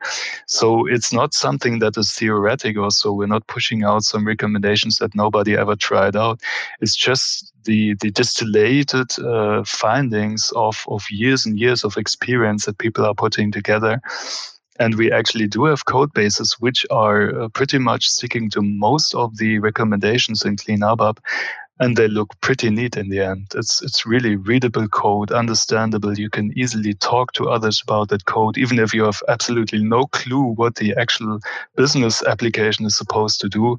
So 0.47 0.85
it's 0.87 1.13
not 1.13 1.33
something 1.33 1.79
that 1.79 1.97
is 1.97 2.11
theoretic. 2.11 2.75
So 2.89 3.13
we're 3.13 3.27
not 3.27 3.47
pushing 3.47 3.83
out 3.83 4.03
some 4.03 4.27
recommendations 4.27 4.97
that 4.97 5.15
nobody 5.15 5.55
ever 5.55 5.75
tried 5.75 6.15
out. 6.15 6.41
It's 6.81 6.95
just 6.95 7.53
the 7.63 7.95
the 8.01 8.11
distillated 8.11 9.17
uh, 9.23 9.63
findings 9.63 10.51
of 10.55 10.83
of 10.87 11.05
years 11.09 11.45
and 11.45 11.57
years 11.57 11.83
of 11.83 11.97
experience 11.97 12.65
that 12.65 12.77
people 12.77 13.05
are 13.05 13.15
putting 13.15 13.51
together 13.51 14.01
and 14.77 14.95
we 14.95 15.11
actually 15.11 15.47
do 15.47 15.65
have 15.65 15.85
code 15.85 16.13
bases 16.13 16.53
which 16.59 16.85
are 16.91 17.43
uh, 17.43 17.47
pretty 17.49 17.77
much 17.77 18.09
sticking 18.09 18.49
to 18.49 18.61
most 18.61 19.15
of 19.15 19.37
the 19.37 19.59
recommendations 19.59 20.43
in 20.43 20.57
Clean 20.57 20.79
ABAP 20.79 21.17
and 21.79 21.97
they 21.97 22.07
look 22.07 22.39
pretty 22.41 22.69
neat 22.69 22.95
in 22.95 23.09
the 23.09 23.19
end. 23.19 23.47
It's 23.55 23.81
it's 23.81 24.05
really 24.05 24.35
readable 24.35 24.87
code, 24.87 25.31
understandable. 25.31 26.17
You 26.17 26.29
can 26.29 26.57
easily 26.57 26.93
talk 26.93 27.33
to 27.33 27.49
others 27.49 27.81
about 27.81 28.09
that 28.09 28.25
code, 28.25 28.57
even 28.57 28.79
if 28.79 28.93
you 28.93 29.03
have 29.03 29.21
absolutely 29.27 29.83
no 29.83 30.05
clue 30.07 30.53
what 30.55 30.75
the 30.75 30.95
actual 30.95 31.39
business 31.75 32.23
application 32.23 32.85
is 32.85 32.97
supposed 32.97 33.41
to 33.41 33.49
do. 33.49 33.77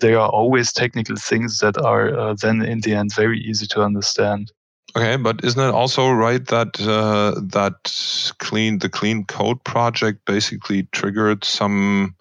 There 0.00 0.18
are 0.18 0.28
always 0.28 0.72
technical 0.72 1.16
things 1.16 1.58
that 1.60 1.78
are 1.78 2.16
uh, 2.18 2.34
then 2.34 2.62
in 2.62 2.80
the 2.80 2.94
end 2.94 3.14
very 3.14 3.40
easy 3.40 3.66
to 3.68 3.82
understand. 3.82 4.52
Okay, 4.96 5.16
but 5.16 5.44
isn't 5.44 5.60
it 5.60 5.74
also 5.74 6.10
right 6.10 6.44
that 6.46 6.80
uh, 6.80 7.38
that 7.52 7.92
clean 8.38 8.78
the 8.78 8.88
clean 8.88 9.24
code 9.24 9.62
project 9.64 10.24
basically 10.24 10.84
triggered 10.92 11.44
some 11.44 12.14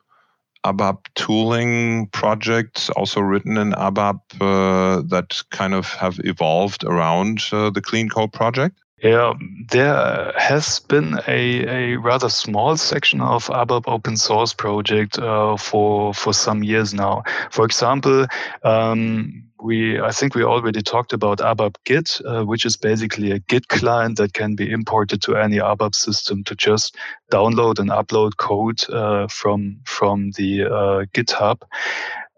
ABAP 0.71 0.97
tooling 1.15 2.07
projects 2.07 2.89
also 2.91 3.21
written 3.21 3.57
in 3.57 3.71
ABAP 3.73 4.19
uh, 4.41 5.01
that 5.07 5.41
kind 5.51 5.73
of 5.73 5.87
have 5.93 6.19
evolved 6.23 6.83
around 6.83 7.41
uh, 7.51 7.69
the 7.69 7.81
Clean 7.81 8.09
Code 8.09 8.33
project? 8.33 8.77
Yeah, 9.03 9.33
there 9.69 10.33
has 10.37 10.79
been 10.79 11.19
a, 11.27 11.67
a 11.67 11.95
rather 11.97 12.29
small 12.29 12.77
section 12.77 13.21
of 13.21 13.45
ABAP 13.45 13.83
open 13.85 14.17
source 14.17 14.53
project 14.53 15.19
uh, 15.19 15.55
for 15.55 16.15
for 16.15 16.33
some 16.33 16.63
years 16.63 16.95
now. 16.95 17.23
For 17.51 17.63
example, 17.63 18.25
um, 18.63 19.46
we 19.61 19.99
I 19.99 20.11
think 20.11 20.35
we 20.35 20.43
already 20.43 20.81
talked 20.81 21.13
about 21.13 21.39
ABAP 21.39 21.75
Git, 21.85 22.21
uh, 22.25 22.43
which 22.43 22.65
is 22.65 22.77
basically 22.77 23.31
a 23.31 23.39
Git 23.39 23.67
client 23.67 24.17
that 24.17 24.33
can 24.33 24.55
be 24.55 24.71
imported 24.71 25.21
to 25.23 25.35
any 25.35 25.57
ABAP 25.57 25.95
system 25.95 26.43
to 26.45 26.55
just 26.55 26.95
download 27.31 27.79
and 27.79 27.89
upload 27.89 28.37
code 28.37 28.87
uh, 28.89 29.27
from 29.27 29.79
from 29.85 30.31
the 30.31 30.65
uh, 30.65 31.05
GitHub. 31.13 31.61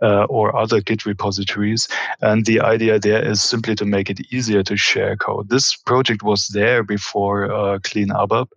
Uh, 0.01 0.23
or 0.29 0.55
other 0.55 0.79
Git 0.79 1.05
repositories. 1.05 1.89
And 2.21 2.45
the 2.45 2.61
idea 2.61 2.99
there 2.99 3.21
is 3.21 3.41
simply 3.41 3.75
to 3.75 3.83
make 3.83 4.09
it 4.09 4.21
easier 4.31 4.63
to 4.63 4.77
share 4.77 5.17
code. 5.17 5.49
This 5.49 5.75
project 5.75 6.23
was 6.23 6.47
there 6.47 6.83
before 6.83 7.51
uh, 7.51 7.79
Clean 7.83 8.07
ABAP, 8.07 8.47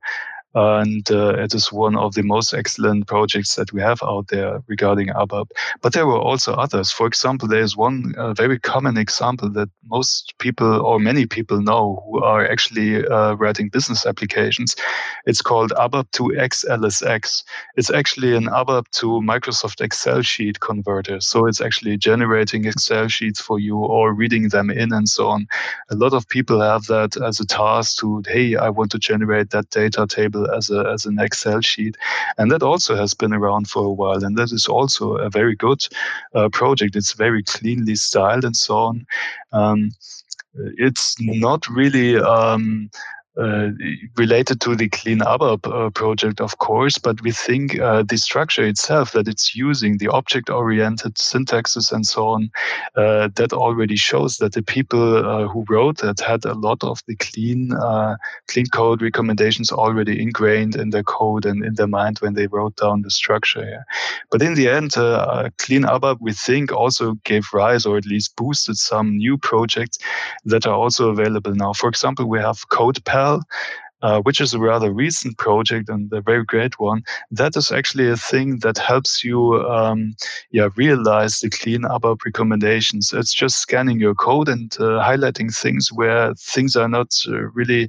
and 0.55 1.11
uh, 1.11 1.35
it 1.39 1.55
is 1.55 1.73
one 1.73 1.97
of 1.97 2.15
the 2.15 2.23
most 2.23 2.53
excellent 2.53 3.07
projects 3.07 3.55
that 3.55 3.73
we 3.73 3.81
have 3.81 4.03
out 4.03 4.29
there 4.29 4.63
regarding 4.67 5.09
ABAP. 5.09 5.51
But 5.81 5.93
there 5.93 6.07
were 6.07 6.19
also 6.19 6.55
others. 6.55 6.91
For 6.91 7.07
example, 7.07 7.49
there 7.49 7.61
is 7.61 7.77
one 7.77 8.15
uh, 8.19 8.35
very 8.35 8.59
common 8.59 8.97
example 8.97 9.49
that 9.51 9.71
most 9.87 10.35
people 10.39 10.81
or 10.81 10.99
many 10.99 11.27
people 11.27 11.63
know 11.63 12.03
who 12.07 12.23
are 12.23 12.47
actually 12.47 13.07
uh, 13.07 13.35
writing 13.35 13.69
business 13.69 14.07
applications. 14.07 14.77
It's 15.27 15.43
called 15.43 15.73
ABAP 15.73 16.11
to 16.13 16.25
XLSX. 16.25 17.45
It's 17.77 17.91
actually 17.91 18.37
an 18.37 18.45
ABAP 18.45 18.91
to 18.93 19.07
Microsoft 19.23 19.81
Excel 19.81 20.23
sheet 20.23 20.61
converter. 20.61 21.21
So 21.21 21.47
it's 21.47 21.61
actually 21.61 21.97
generating 21.97 22.67
Excel 22.67 23.09
sheets 23.09 23.41
for 23.41 23.59
you 23.59 23.79
or 23.79 24.13
reading 24.13 24.49
them 24.49 24.71
in 24.71 24.93
and 24.93 25.09
so 25.09 25.29
on. 25.29 25.47
A 25.91 25.95
lot 25.95 26.13
of 26.13 26.29
people 26.29 26.61
have 26.61 26.85
that 26.87 27.17
as 27.17 27.41
a 27.41 27.47
task 27.47 27.99
to, 27.99 28.23
hey, 28.27 28.57
I 28.57 28.69
want 28.69 28.91
to 28.93 28.99
generate 28.99 29.51
that 29.51 29.71
data 29.71 30.07
table 30.07 30.42
as 30.57 30.71
a 30.71 30.89
as 30.93 31.07
an 31.07 31.19
Excel 31.19 31.61
sheet, 31.61 31.97
and 32.39 32.51
that 32.51 32.63
also 32.63 32.97
has 32.97 33.15
been 33.15 33.33
around 33.33 33.69
for 33.69 33.85
a 33.85 33.93
while, 33.93 34.25
and 34.25 34.37
that 34.37 34.53
is 34.53 34.67
also 34.67 35.17
a 35.17 35.31
very 35.31 35.55
good 35.55 35.87
uh, 36.35 36.49
project. 36.49 36.97
It's 36.97 37.13
very 37.13 37.43
cleanly 37.43 37.95
styled 37.97 38.45
and 38.45 38.57
so 38.57 38.77
on. 38.77 39.07
Um, 39.53 39.93
it's 40.55 41.17
not 41.21 41.67
really 41.69 42.19
um, 42.19 42.91
uh, 43.39 43.69
related 44.19 44.61
to 44.61 44.77
the 44.77 44.89
Clean 44.91 45.21
ABAP 45.21 45.67
uh, 45.67 45.91
project, 45.91 46.41
of 46.41 46.59
course, 46.59 46.99
but 46.99 47.23
we 47.23 47.31
think 47.31 47.79
uh, 47.79 48.03
the 48.03 48.19
structure 48.19 48.63
itself 48.63 49.13
that 49.13 49.27
it's 49.27 49.55
using, 49.55 49.97
the 49.97 50.09
object-oriented 50.09 51.15
syntaxes 51.15 51.91
and 51.93 52.07
so 52.07 52.29
on, 52.29 52.51
uh, 52.97 53.29
that 53.35 53.55
already 53.55 53.97
shows 53.97 54.37
that 54.37 54.53
the 54.53 54.63
people 54.63 55.17
uh, 55.27 55.49
who 55.49 55.65
wrote 55.71 55.99
that 55.99 56.21
had 56.21 56.45
a 56.45 56.53
lot 56.55 56.85
of 56.85 57.01
the 57.07 57.17
clean, 57.17 57.73
uh, 57.73 58.17
clean 58.49 58.67
code 58.67 59.01
recommendations 59.01 59.73
already 59.73 60.21
ingrained 60.21 60.77
in 60.77 60.91
their 60.91 61.03
code 61.03 61.47
and 61.47 61.65
in 61.65 61.75
their 61.75 61.87
mind 61.87 62.19
when 62.19 62.35
they 62.35 62.47
wrote 62.49 62.77
down 62.77 63.01
the 63.01 63.11
structure. 63.11 63.65
Yeah. 63.65 63.83
But 64.31 64.43
in 64.43 64.55
the 64.55 64.69
end, 64.69 64.93
Clean 64.93 65.83
ABAP, 65.83 66.19
we 66.21 66.33
think, 66.33 66.71
also 66.71 67.15
gave 67.25 67.45
rise 67.55 67.87
or 67.87 67.97
at 67.97 68.05
least 68.07 68.37
boosted 68.37 68.77
some 68.77 69.17
new 69.17 69.39
projects 69.39 69.99
that 70.45 70.67
are 70.67 70.75
also 70.75 71.09
available 71.09 71.55
now. 71.55 71.73
For 71.73 71.89
example, 71.89 72.27
we 72.27 72.39
have 72.39 72.69
Code 73.23 73.43
Pal 73.43 73.92
uh, 74.03 74.21
which 74.23 74.41
is 74.41 74.53
a 74.53 74.59
rather 74.59 74.93
recent 74.93 75.39
project 75.39 75.89
and 75.89 76.13
a 76.13 76.21
very 76.21 76.45
great 76.45 76.79
one. 76.79 77.03
That 77.31 77.57
is 77.57 77.71
actually 77.73 78.09
a 78.09 78.17
thing 78.17 78.59
that 78.59 78.79
helps 78.79 79.25
you, 79.25 79.55
um, 79.69 80.15
yeah, 80.51 80.69
realize 80.77 81.41
the 81.41 81.51
clean 81.51 81.83
ABAP 81.83 82.19
recommendations. 82.25 83.13
It's 83.13 83.33
just 83.33 83.59
scanning 83.59 84.01
your 84.01 84.15
code 84.15 84.49
and 84.49 84.75
uh, 84.79 85.03
highlighting 85.03 85.57
things 85.57 85.93
where 85.93 86.35
things 86.35 86.77
are 86.77 86.89
not 86.89 87.15
uh, 87.29 87.33
really 87.55 87.89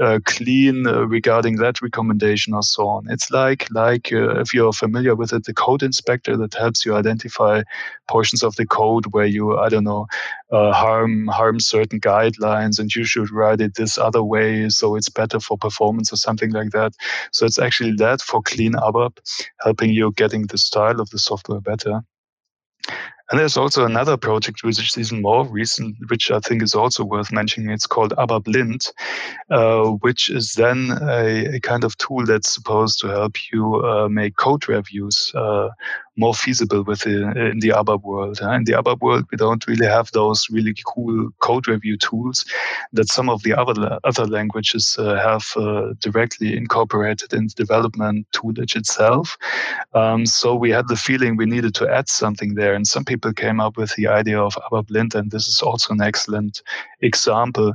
uh, 0.00 0.18
clean 0.24 0.86
uh, 0.86 1.06
regarding 1.06 1.56
that 1.56 1.82
recommendation 1.82 2.54
or 2.54 2.62
so 2.62 2.88
on. 2.88 3.04
It's 3.10 3.30
like 3.30 3.68
like 3.70 4.12
uh, 4.12 4.40
if 4.40 4.54
you're 4.54 4.72
familiar 4.72 5.14
with 5.14 5.32
it, 5.32 5.44
the 5.44 5.54
code 5.54 5.82
inspector 5.82 6.36
that 6.38 6.54
helps 6.54 6.84
you 6.84 6.94
identify 6.96 7.62
portions 8.08 8.42
of 8.42 8.56
the 8.56 8.66
code 8.66 9.06
where 9.12 9.26
you 9.26 9.58
I 9.58 9.68
don't 9.68 9.84
know 9.84 10.06
uh, 10.50 10.72
harm 10.72 11.28
harm 11.28 11.60
certain 11.60 12.00
guidelines 12.00 12.78
and 12.78 12.94
you 12.94 13.04
should 13.04 13.30
write 13.30 13.60
it 13.60 13.74
this 13.74 13.98
other 13.98 14.22
way 14.22 14.68
so 14.68 14.96
it's 14.96 15.08
better 15.08 15.40
for 15.40 15.51
performance 15.58 16.12
or 16.12 16.16
something 16.16 16.50
like 16.50 16.70
that. 16.70 16.94
So 17.32 17.46
it's 17.46 17.58
actually 17.58 17.92
that 17.96 18.20
for 18.20 18.42
clean 18.42 18.72
ABAP, 18.72 19.18
helping 19.60 19.90
you 19.90 20.12
getting 20.12 20.46
the 20.46 20.58
style 20.58 21.00
of 21.00 21.10
the 21.10 21.18
software 21.18 21.60
better. 21.60 22.02
And 23.32 23.40
there's 23.40 23.56
also 23.56 23.86
another 23.86 24.18
project 24.18 24.62
which 24.62 24.78
is 24.78 24.98
even 24.98 25.22
more 25.22 25.46
recent, 25.46 25.96
which 26.08 26.30
I 26.30 26.38
think 26.40 26.62
is 26.62 26.74
also 26.74 27.02
worth 27.02 27.32
mentioning. 27.32 27.70
It's 27.70 27.86
called 27.86 28.12
ABAP 28.18 28.46
Lint, 28.46 28.92
uh, 29.48 29.84
which 30.02 30.28
is 30.28 30.52
then 30.52 30.90
a, 31.00 31.54
a, 31.54 31.60
kind 31.60 31.82
of 31.82 31.96
tool 31.96 32.26
that's 32.26 32.52
supposed 32.52 33.00
to 33.00 33.06
help 33.06 33.36
you 33.50 33.76
uh, 33.76 34.08
make 34.10 34.36
code 34.36 34.68
reviews 34.68 35.32
uh, 35.34 35.70
more 36.16 36.34
feasible 36.34 36.82
within 36.84 37.36
in 37.36 37.60
the 37.60 37.70
ABAP 37.70 38.02
world. 38.02 38.38
In 38.40 38.64
the 38.64 38.72
ABAP 38.72 39.00
world, 39.00 39.24
we 39.30 39.36
don't 39.36 39.66
really 39.66 39.86
have 39.86 40.10
those 40.12 40.46
really 40.50 40.74
cool 40.86 41.30
code 41.40 41.66
review 41.68 41.96
tools 41.96 42.44
that 42.92 43.08
some 43.08 43.30
of 43.30 43.42
the 43.42 43.54
other 43.54 43.98
other 44.04 44.26
languages 44.26 44.96
uh, 44.98 45.14
have 45.16 45.46
uh, 45.56 45.94
directly 46.00 46.56
incorporated 46.56 47.32
in 47.32 47.46
the 47.46 47.54
development 47.54 48.26
toolage 48.32 48.76
itself. 48.76 49.38
Um, 49.94 50.26
so 50.26 50.54
we 50.54 50.70
had 50.70 50.88
the 50.88 50.96
feeling 50.96 51.36
we 51.36 51.46
needed 51.46 51.74
to 51.76 51.88
add 51.88 52.08
something 52.08 52.54
there, 52.54 52.74
and 52.74 52.86
some 52.86 53.04
people 53.04 53.32
came 53.32 53.60
up 53.60 53.76
with 53.76 53.94
the 53.96 54.06
idea 54.06 54.40
of 54.40 54.58
ABAP 54.70 54.90
Lint, 54.90 55.14
and 55.14 55.30
this 55.30 55.48
is 55.48 55.62
also 55.62 55.94
an 55.94 56.02
excellent 56.02 56.62
example. 57.00 57.74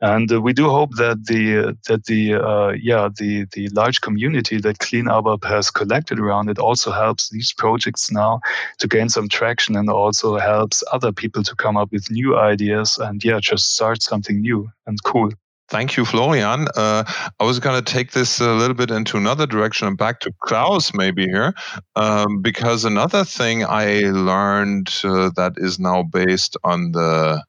And 0.00 0.30
uh, 0.30 0.40
we 0.40 0.52
do 0.52 0.68
hope 0.68 0.96
that 0.96 1.26
the 1.26 1.76
that 1.88 2.04
the 2.04 2.34
uh, 2.34 2.72
yeah 2.72 3.08
the 3.16 3.46
the 3.52 3.68
large 3.70 4.00
community 4.00 4.58
that 4.60 4.78
Clean 4.78 5.04
ABAP 5.06 5.44
has 5.44 5.70
collected 5.70 6.18
around 6.18 6.50
it 6.50 6.58
also 6.58 6.90
helps 6.90 7.30
these 7.30 7.52
projects 7.52 8.10
now 8.10 8.40
to 8.78 8.88
gain 8.88 9.08
some 9.08 9.28
traction 9.28 9.76
and 9.76 9.88
also 9.88 10.38
helps 10.38 10.82
other 10.92 11.12
people 11.12 11.42
to 11.44 11.54
come 11.54 11.76
up 11.76 11.92
with 11.92 12.10
new 12.10 12.36
ideas 12.36 12.98
and 12.98 13.24
yeah 13.24 13.40
just 13.40 13.74
start 13.74 14.02
something 14.02 14.40
new 14.40 14.68
and 14.86 15.02
cool. 15.04 15.30
Thank 15.68 15.96
you, 15.96 16.04
Florian. 16.04 16.68
Uh, 16.76 17.04
I 17.40 17.44
was 17.44 17.58
going 17.58 17.82
to 17.82 17.92
take 17.92 18.12
this 18.12 18.38
a 18.38 18.52
little 18.52 18.74
bit 18.74 18.90
into 18.90 19.16
another 19.16 19.46
direction 19.46 19.88
and 19.88 19.96
back 19.96 20.20
to 20.20 20.32
Klaus, 20.40 20.92
maybe 20.92 21.24
here, 21.24 21.54
um, 21.96 22.42
because 22.42 22.84
another 22.84 23.24
thing 23.24 23.64
I 23.64 24.00
learned 24.10 24.94
uh, 25.04 25.30
that 25.36 25.54
is 25.56 25.78
now 25.78 26.02
based 26.02 26.58
on 26.64 26.92
the 26.92 27.42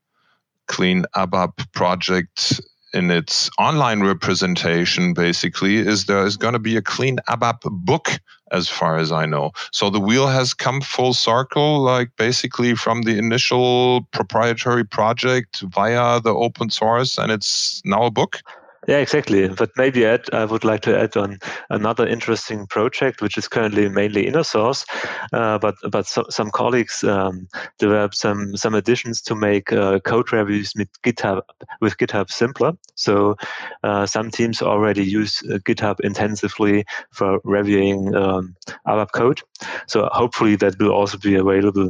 Clean 0.67 1.06
ABAP 1.15 1.71
project 1.73 2.62
in 2.93 3.12
its 3.12 3.49
online 3.60 4.01
representation 4.01 5.13
basically 5.13 5.75
is 5.75 6.06
there 6.06 6.25
is 6.25 6.38
going 6.38 6.54
to 6.54 6.60
be 6.60 6.78
a 6.78 6.82
clean 6.82 7.17
ABAP 7.28 7.60
book 7.63 8.19
as 8.51 8.69
far 8.69 8.97
as 8.97 9.12
I 9.12 9.25
know. 9.25 9.51
So 9.71 9.89
the 9.89 9.99
wheel 9.99 10.28
has 10.28 10.54
come 10.54 10.80
full 10.80 11.13
circle, 11.13 11.82
like 11.82 12.10
basically 12.17 12.73
from 12.75 13.01
the 13.01 13.17
initial 13.17 14.04
proprietary 14.13 14.86
project 14.86 15.62
via 15.62 16.21
the 16.21 16.34
open 16.34 16.69
source, 16.69 17.17
and 17.17 17.32
it's 17.32 17.82
now 17.84 18.06
a 18.06 18.12
book. 18.12 18.41
Yeah, 18.87 18.97
exactly. 18.97 19.47
But 19.47 19.71
maybe 19.77 20.05
add, 20.05 20.25
I 20.31 20.45
would 20.45 20.63
like 20.63 20.81
to 20.81 20.97
add 20.97 21.17
on 21.17 21.39
another 21.71 22.05
interesting 22.05 22.67
project, 22.67 23.21
which 23.21 23.37
is 23.37 23.47
currently 23.47 23.89
mainly 23.89 24.27
inner 24.27 24.43
source, 24.43 24.85
uh, 25.33 25.57
but 25.57 25.75
but 25.89 26.05
so, 26.05 26.25
some 26.29 26.51
colleagues 26.51 27.03
um, 27.03 27.47
developed 27.79 28.15
some 28.15 28.55
some 28.55 28.75
additions 28.75 29.21
to 29.23 29.35
make 29.35 29.71
uh, 29.71 29.99
code 30.01 30.31
reviews 30.31 30.73
with 30.77 30.89
GitHub 31.01 31.41
with 31.81 31.97
GitHub 31.97 32.29
simpler. 32.29 32.73
So 32.93 33.37
uh, 33.83 34.05
some 34.05 34.29
teams 34.29 34.61
already 34.61 35.03
use 35.03 35.41
uh, 35.49 35.57
GitHub 35.57 35.99
intensively 36.01 36.85
for 37.11 37.39
reviewing 37.43 38.15
um, 38.15 38.55
ABAP 38.87 39.11
code. 39.13 39.41
So 39.87 40.09
hopefully 40.11 40.57
that 40.57 40.77
will 40.79 40.91
also 40.91 41.17
be 41.17 41.35
available 41.35 41.89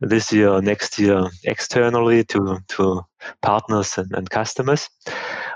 this 0.00 0.32
year 0.32 0.48
or 0.48 0.62
next 0.62 0.98
year 0.98 1.28
externally 1.44 2.24
to 2.24 2.58
to 2.68 3.02
partners 3.42 3.98
and, 3.98 4.12
and 4.14 4.30
customers. 4.30 4.88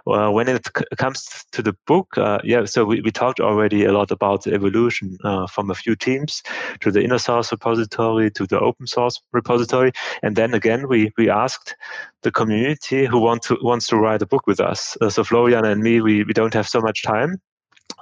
Uh, 0.07 0.31
when 0.31 0.49
it 0.49 0.67
c- 0.77 0.85
comes 0.97 1.45
to 1.53 1.63
the 1.63 1.77
book, 1.87 2.17
uh, 2.17 2.39
yeah, 2.45 2.65
so 2.65 2.85
we, 2.85 3.01
we 3.01 3.11
talked 3.11 3.41
already 3.41 3.85
a 3.85 3.93
lot 3.93 4.11
about 4.11 4.43
the 4.43 4.53
evolution 4.53 5.17
uh, 5.25 5.47
from 5.47 5.71
a 5.71 5.75
few 5.75 5.95
teams 5.95 6.43
to 6.81 6.91
the 6.91 7.03
inner 7.03 7.19
source 7.19 7.53
repository 7.53 8.31
to 8.31 8.47
the 8.47 8.59
open 8.59 8.87
source 8.87 9.21
repository, 9.33 9.93
and 10.23 10.37
then 10.37 10.55
again 10.55 10.89
we 10.89 11.13
we 11.17 11.31
asked 11.31 11.77
the 12.23 12.31
community 12.31 13.07
who 13.07 13.19
want 13.19 13.43
to 13.43 13.57
wants 13.63 13.87
to 13.87 13.97
write 13.97 14.23
a 14.23 14.27
book 14.27 14.47
with 14.47 14.61
us. 14.61 14.97
Uh, 15.01 15.11
so 15.11 15.25
Florian 15.25 15.65
and 15.65 15.83
me, 15.83 16.01
we, 16.01 16.25
we 16.25 16.33
don't 16.33 16.55
have 16.55 16.69
so 16.69 16.81
much 16.81 17.03
time, 17.03 17.41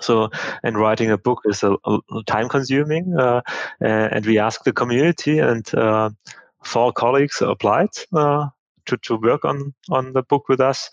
so, 0.01 0.31
and 0.63 0.79
writing 0.79 1.11
a 1.11 1.19
book 1.19 1.41
is 1.45 1.63
a, 1.63 1.77
a 1.85 1.99
time 2.27 2.49
consuming. 2.49 3.15
Uh, 3.19 3.41
and 3.81 4.25
we 4.27 4.39
asked 4.39 4.65
the 4.65 4.73
community, 4.73 5.39
and 5.39 5.75
uh, 5.75 6.11
four 6.65 6.93
colleagues 6.93 7.43
applied 7.43 7.91
uh, 8.15 8.49
to, 8.91 8.97
to 8.99 9.17
work 9.17 9.45
on 9.45 9.75
on 9.91 10.13
the 10.13 10.23
book 10.23 10.49
with 10.49 10.61
us. 10.61 10.91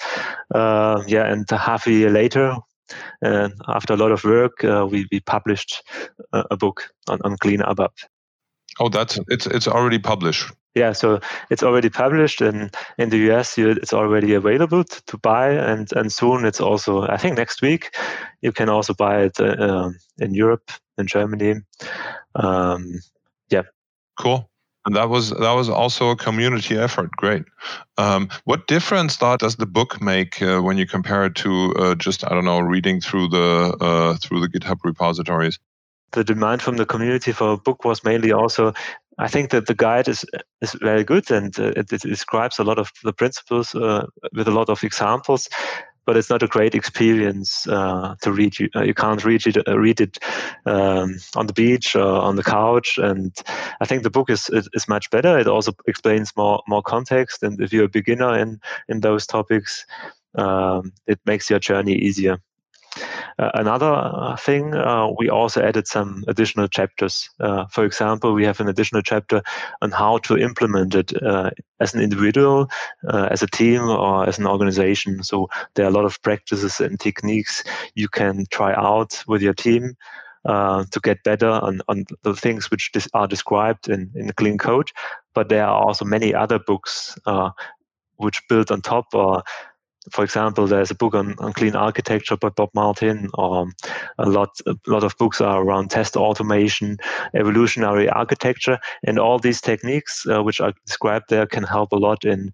Uh, 0.54 1.04
yeah, 1.08 1.26
and 1.32 1.50
half 1.50 1.88
a 1.88 1.92
year 1.92 2.10
later, 2.10 2.56
uh, 3.24 3.50
after 3.68 3.94
a 3.94 3.98
lot 3.98 4.12
of 4.12 4.24
work, 4.24 4.64
uh, 4.64 4.88
we 4.90 5.08
we 5.12 5.20
published 5.20 5.84
a, 6.34 6.46
a, 6.52 6.58
book 6.58 6.90
on, 7.08 7.20
on 7.24 7.38
Clean 7.38 7.60
ABAP. 7.60 7.94
Oh, 8.80 8.90
that's 8.90 9.20
it's 9.28 9.48
it's 9.48 9.68
already 9.68 10.00
published. 10.00 10.52
Yeah, 10.76 10.94
so 10.94 11.20
it's 11.50 11.64
already 11.64 11.90
published, 11.90 12.42
and 12.42 12.76
in 12.98 13.10
the 13.10 13.32
US, 13.32 13.58
it's 13.58 13.94
already 13.94 14.36
available 14.36 14.84
to, 14.84 15.02
to 15.08 15.18
buy, 15.18 15.50
and 15.50 15.92
and 15.94 16.12
soon 16.12 16.46
it's 16.46 16.62
also 16.62 17.02
I 17.02 17.18
think 17.18 17.38
next 17.38 17.62
week 17.62 17.96
you 18.42 18.52
can 18.52 18.70
also 18.70 18.94
buy 18.94 19.24
it 19.24 19.40
uh, 19.40 19.56
um, 19.60 19.96
in 20.20 20.34
Europe, 20.34 20.72
in 20.98 21.08
Germany. 21.08 21.56
Um, 22.36 23.00
yeah. 23.50 23.64
Cool. 24.20 24.50
And 24.88 24.96
that 24.96 25.10
was 25.10 25.32
that 25.32 25.52
was 25.52 25.68
also 25.68 26.12
a 26.12 26.16
community 26.16 26.78
effort. 26.78 27.12
Great. 27.18 27.44
Um, 27.98 28.30
what 28.46 28.68
difference 28.68 29.18
does 29.18 29.58
the 29.58 29.66
book 29.66 30.02
make 30.02 30.42
uh, 30.42 30.62
when 30.62 30.78
you 30.78 30.88
compare 30.88 31.26
it 31.26 31.36
to 31.36 31.74
uh, 31.78 31.96
just 31.96 32.24
I 32.24 32.30
don't 32.30 32.46
know 32.46 32.62
reading 32.62 33.02
through 33.02 33.28
the 33.28 33.76
uh, 33.82 34.16
through 34.16 34.40
the 34.40 34.48
GitHub 34.48 34.78
repositories? 34.86 35.60
The 36.14 36.24
demand 36.24 36.62
from 36.62 36.78
the 36.78 36.86
community 36.86 37.34
for 37.34 37.52
a 37.52 37.58
book 37.58 37.84
was 37.84 38.06
mainly 38.06 38.32
also 38.32 38.74
I 39.18 39.28
think 39.28 39.50
that 39.50 39.66
the 39.66 39.76
guide 39.76 40.08
is 40.08 40.24
is 40.62 40.72
very 40.80 41.04
good 41.04 41.30
and 41.32 41.60
uh, 41.60 41.74
it, 41.76 41.92
it, 41.92 42.04
describes 42.04 42.58
a 42.58 42.64
lot 42.64 42.80
of 42.80 42.90
the 43.04 43.12
principles 43.12 43.76
uh, 43.76 44.06
with 44.32 44.48
a 44.48 44.52
lot 44.52 44.70
of 44.70 44.84
examples 44.86 45.50
but 46.08 46.16
it's 46.16 46.30
not 46.30 46.42
a 46.42 46.48
great 46.48 46.74
experience 46.74 47.68
uh, 47.68 48.16
to 48.22 48.32
read. 48.32 48.58
You, 48.58 48.70
uh, 48.76 48.84
you 48.84 48.94
can't 48.94 49.24
read 49.26 49.46
it, 49.46 49.68
uh, 49.68 49.78
read 49.78 50.00
it 50.00 50.18
um, 50.66 51.18
on 51.36 51.48
the 51.48 51.54
beach 51.54 51.96
or 51.96 52.08
on 52.08 52.38
the 52.38 52.44
couch. 52.44 52.98
And 52.98 53.36
I 53.82 53.86
think 53.86 54.04
the 54.04 54.10
book 54.10 54.30
is, 54.30 54.50
is, 54.50 54.70
is 54.74 54.88
much 54.88 55.12
better. 55.12 55.38
It 55.38 55.48
also 55.48 55.74
explains 55.86 56.36
more 56.38 56.64
more 56.68 56.82
context. 56.82 57.44
And 57.44 57.62
if 57.62 57.74
you're 57.74 57.86
a 57.86 57.90
beginner 57.90 58.40
in 58.40 58.62
in 58.88 59.02
those 59.02 59.28
topics, 59.28 59.86
um, 60.36 60.94
it 61.06 61.20
makes 61.26 61.50
your 61.50 61.60
journey 61.60 61.96
easier. 61.96 62.40
Uh, 63.40 63.52
another 63.54 63.92
uh, 63.92 64.36
thing, 64.36 64.74
uh, 64.74 65.08
we 65.18 65.30
also 65.30 65.62
added 65.62 65.88
some 65.88 66.24
additional 66.28 66.68
chapters. 66.68 67.30
for 67.72 67.86
example, 67.86 68.34
we 68.34 68.46
have 68.46 68.60
an 68.60 68.68
additional 68.68 69.02
chapter 69.02 69.42
on 69.82 69.92
how 69.92 70.18
to 70.20 70.38
implement 70.38 70.96
it 70.96 71.12
as 71.80 71.94
an 71.94 72.02
individual, 72.02 72.68
as 73.10 73.44
a 73.44 73.48
team, 73.48 73.82
or 73.82 74.28
as 74.28 74.40
an 74.40 74.48
organization. 74.48 75.24
So 75.24 75.48
there 75.76 75.86
are 75.86 75.90
a 75.90 75.94
lot 75.94 76.06
of 76.06 76.22
practices 76.22 76.80
and 76.80 77.00
techniques 77.00 77.64
you 77.96 78.08
can 78.08 78.46
try 78.52 78.74
out 78.74 79.24
with 79.28 79.42
your 79.42 79.54
team. 79.54 79.96
Uh, 80.46 80.86
to 80.92 81.02
get 81.02 81.22
better 81.26 81.50
on, 81.50 81.82
on 81.90 82.06
the 82.24 82.34
things 82.34 82.72
which 82.72 82.90
are 83.14 83.28
described 83.28 83.90
in, 83.90 84.10
in 84.16 84.28
the 84.28 84.34
clean 84.34 84.58
code. 84.58 84.90
But 85.36 85.50
there 85.50 85.66
are 85.66 85.84
also 85.84 86.06
many 86.06 86.34
other 86.34 86.58
books 86.58 87.18
uh, 87.26 87.50
which 88.16 88.42
build 88.48 88.72
on 88.72 88.82
top 88.82 89.08
or 89.14 89.44
for 90.12 90.24
example, 90.24 90.68
there's 90.68 90.92
a 90.92 90.96
book 90.96 91.14
on, 91.14 91.36
on 91.40 91.54
clean 91.54 91.76
architecture 91.76 92.38
by 92.38 92.50
Bob 92.50 92.70
Martin, 92.74 93.30
or 93.34 93.68
a 94.18 94.30
lot 94.30 94.50
a 94.66 94.76
lot 94.88 95.04
of 95.04 95.18
books 95.18 95.42
are 95.42 95.62
around 95.62 95.90
test 95.90 96.16
automation, 96.16 96.98
evolutionary 97.36 98.10
architecture, 98.10 98.80
and 99.06 99.20
all 99.20 99.40
these 99.40 99.62
techniques 99.62 100.26
uh, 100.28 100.44
which 100.44 100.62
are 100.62 100.74
described 100.86 101.26
there 101.30 101.46
can 101.46 101.64
help 101.64 101.92
a 101.92 101.98
lot 101.98 102.24
in 102.24 102.52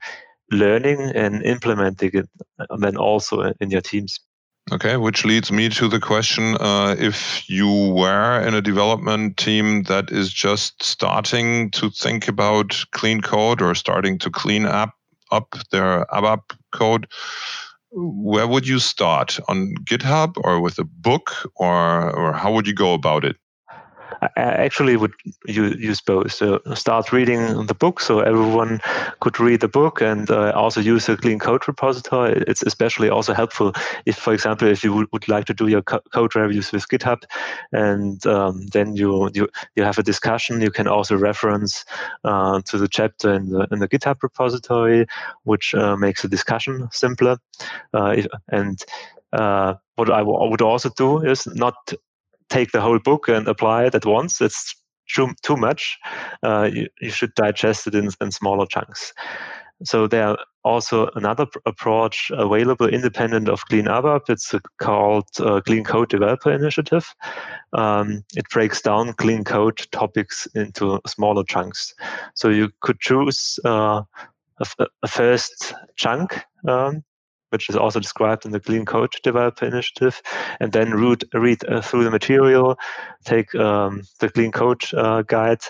learning 0.51 0.99
and 1.15 1.43
implementing 1.43 2.11
it, 2.13 2.29
and 2.69 2.83
then 2.83 2.97
also 2.97 3.53
in 3.59 3.69
your 3.69 3.81
teams. 3.81 4.19
Okay, 4.71 4.95
which 4.95 5.25
leads 5.25 5.51
me 5.51 5.67
to 5.69 5.89
the 5.89 5.99
question 5.99 6.55
uh, 6.55 6.95
if 6.97 7.43
you 7.49 7.89
were 7.89 8.39
in 8.39 8.53
a 8.53 8.61
development 8.61 9.35
team 9.35 9.83
that 9.83 10.09
is 10.09 10.31
just 10.31 10.81
starting 10.81 11.69
to 11.71 11.89
think 11.89 12.29
about 12.29 12.81
clean 12.91 13.19
code 13.19 13.61
or 13.61 13.75
starting 13.75 14.17
to 14.19 14.29
clean 14.29 14.65
up 14.65 14.95
up 15.33 15.55
their 15.71 16.05
ABAP 16.13 16.41
code, 16.71 17.07
where 17.91 18.47
would 18.47 18.67
you 18.67 18.79
start 18.79 19.39
on 19.47 19.75
GitHub 19.83 20.33
or 20.43 20.61
with 20.61 20.79
a 20.79 20.83
book 20.83 21.31
or 21.55 22.11
or 22.11 22.33
how 22.33 22.51
would 22.53 22.67
you 22.67 22.73
go 22.73 22.93
about 22.93 23.25
it? 23.25 23.37
I 24.21 24.29
actually 24.65 24.95
would 24.97 25.13
use 25.47 26.01
both. 26.01 26.31
So 26.31 26.59
start 26.73 27.11
reading 27.11 27.65
the 27.65 27.73
book, 27.73 27.99
so 27.99 28.19
everyone 28.19 28.79
could 29.19 29.39
read 29.39 29.61
the 29.61 29.67
book, 29.67 30.01
and 30.01 30.29
uh, 30.29 30.51
also 30.55 30.81
use 30.81 31.09
a 31.09 31.17
clean 31.17 31.39
code 31.39 31.67
repository. 31.67 32.43
It's 32.47 32.63
especially 32.63 33.09
also 33.09 33.33
helpful 33.33 33.73
if, 34.05 34.17
for 34.17 34.33
example, 34.33 34.67
if 34.67 34.83
you 34.83 35.07
would, 35.11 35.27
like 35.27 35.45
to 35.45 35.53
do 35.53 35.67
your 35.67 35.81
co- 35.81 36.01
code 36.13 36.35
reviews 36.35 36.71
with 36.71 36.87
GitHub, 36.89 37.23
and 37.71 38.25
um, 38.27 38.67
then 38.67 38.95
you, 38.95 39.29
you 39.33 39.47
you 39.75 39.83
have 39.83 39.97
a 39.97 40.03
discussion. 40.03 40.61
You 40.61 40.71
can 40.71 40.87
also 40.87 41.15
reference 41.15 41.85
uh, 42.23 42.61
to 42.65 42.77
the 42.77 42.87
chapter 42.87 43.33
in 43.33 43.49
the 43.49 43.67
in 43.71 43.79
the 43.79 43.87
GitHub 43.87 44.21
repository, 44.21 45.05
which 45.43 45.73
uh, 45.73 45.95
makes 45.95 46.21
the 46.21 46.27
discussion 46.27 46.87
simpler. 46.91 47.37
Uh, 47.93 48.21
and 48.49 48.83
uh, 49.31 49.75
what 49.95 50.09
I, 50.11 50.19
w- 50.19 50.37
I 50.37 50.49
would 50.49 50.61
also 50.61 50.89
do 50.89 51.19
is 51.19 51.47
not 51.47 51.75
take 52.53 52.71
the 52.71 52.81
whole 52.81 52.99
book 52.99 53.27
and 53.27 53.47
apply 53.47 53.85
it 53.85 53.95
at 53.95 54.05
once. 54.05 54.39
It's 54.39 54.75
too, 55.13 55.33
too 55.41 55.57
much. 55.57 55.97
Uh, 56.43 56.69
you, 56.71 56.87
you, 57.01 57.09
should 57.09 57.33
digest 57.35 57.87
it 57.87 57.95
in, 57.95 58.09
in 58.21 58.31
smaller 58.31 58.67
chunks. 58.67 59.11
So 59.83 60.07
there 60.07 60.27
are 60.27 60.37
also 60.63 61.09
another 61.15 61.47
approach 61.65 62.31
available 62.31 62.87
independent 62.87 63.49
of 63.49 63.65
Clean 63.65 63.85
ABAP. 63.85 64.29
It's 64.29 64.53
called 64.79 65.27
uh, 65.39 65.61
Clean 65.61 65.83
Code 65.83 66.09
Developer 66.09 66.51
Initiative. 66.51 67.05
Um, 67.73 68.23
it 68.35 68.47
breaks 68.49 68.81
down 68.81 69.13
clean 69.13 69.43
code 69.43 69.81
topics 69.91 70.47
into 70.55 71.01
smaller 71.07 71.43
chunks. 71.43 71.93
So 72.35 72.49
you 72.49 72.69
could 72.81 72.99
choose 72.99 73.59
uh, 73.65 74.03
a, 75.01 75.07
first 75.07 75.73
chunk 75.95 76.39
um, 76.67 77.03
which 77.53 77.69
is 77.69 77.77
also 77.77 77.99
described 77.99 78.45
in 78.45 78.51
the 78.51 78.59
Clean 78.59 78.83
Code 78.83 79.13
Developer 79.23 79.65
Initiative, 79.65 80.21
and 80.59 80.73
then 80.73 80.91
read, 80.91 81.23
read 81.33 81.63
uh, 81.69 81.81
through 81.81 82.03
the 82.03 82.11
material, 82.11 82.77
take 83.23 83.53
um, 83.55 84.01
the 84.19 84.29
Clean 84.29 84.51
Code 84.51 84.83
uh, 84.93 85.21
guide, 85.21 85.61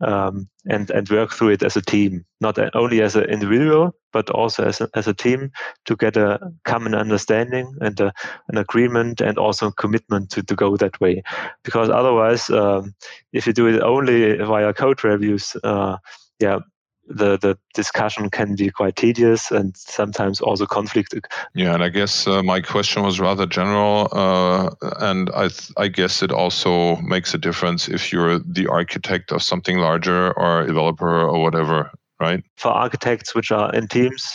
um, 0.00 0.48
and 0.66 0.90
and 0.90 1.08
work 1.08 1.32
through 1.32 1.50
it 1.50 1.62
as 1.62 1.76
a 1.76 1.82
team, 1.82 2.24
not 2.40 2.58
only 2.74 3.00
as 3.00 3.16
an 3.16 3.24
individual, 3.24 3.94
but 4.12 4.28
also 4.30 4.64
as 4.64 4.80
a, 4.80 4.88
as 4.94 5.06
a 5.06 5.14
team 5.14 5.50
to 5.84 5.96
get 5.96 6.16
a 6.16 6.38
common 6.64 6.94
understanding 6.94 7.74
and 7.80 8.00
a, 8.00 8.12
an 8.48 8.58
agreement 8.58 9.20
and 9.20 9.38
also 9.38 9.68
a 9.68 9.72
commitment 9.72 10.30
to, 10.30 10.42
to 10.42 10.56
go 10.56 10.76
that 10.76 11.00
way. 11.00 11.22
Because 11.62 11.90
otherwise, 11.90 12.50
um, 12.50 12.94
if 13.32 13.46
you 13.46 13.52
do 13.52 13.68
it 13.68 13.80
only 13.82 14.36
via 14.36 14.72
code 14.72 15.04
reviews, 15.04 15.56
uh, 15.62 15.96
yeah, 16.40 16.58
the 17.06 17.38
the 17.38 17.58
discussion 17.74 18.30
can 18.30 18.54
be 18.56 18.70
quite 18.70 18.96
tedious 18.96 19.50
and 19.50 19.76
sometimes 19.76 20.40
also 20.40 20.66
conflict. 20.66 21.14
Yeah, 21.54 21.74
and 21.74 21.82
I 21.82 21.88
guess 21.88 22.26
uh, 22.26 22.42
my 22.42 22.60
question 22.60 23.02
was 23.02 23.20
rather 23.20 23.46
general, 23.46 24.08
uh, 24.12 24.70
and 24.98 25.30
I 25.34 25.48
th- 25.48 25.72
I 25.76 25.88
guess 25.88 26.22
it 26.22 26.32
also 26.32 26.96
makes 26.96 27.34
a 27.34 27.38
difference 27.38 27.88
if 27.88 28.12
you're 28.12 28.38
the 28.38 28.66
architect 28.68 29.32
of 29.32 29.42
something 29.42 29.78
larger 29.78 30.32
or 30.32 30.62
a 30.62 30.66
developer 30.66 31.20
or 31.20 31.42
whatever, 31.42 31.90
right? 32.20 32.42
For 32.56 32.68
architects 32.70 33.34
which 33.34 33.52
are 33.52 33.72
in 33.74 33.88
teams, 33.88 34.26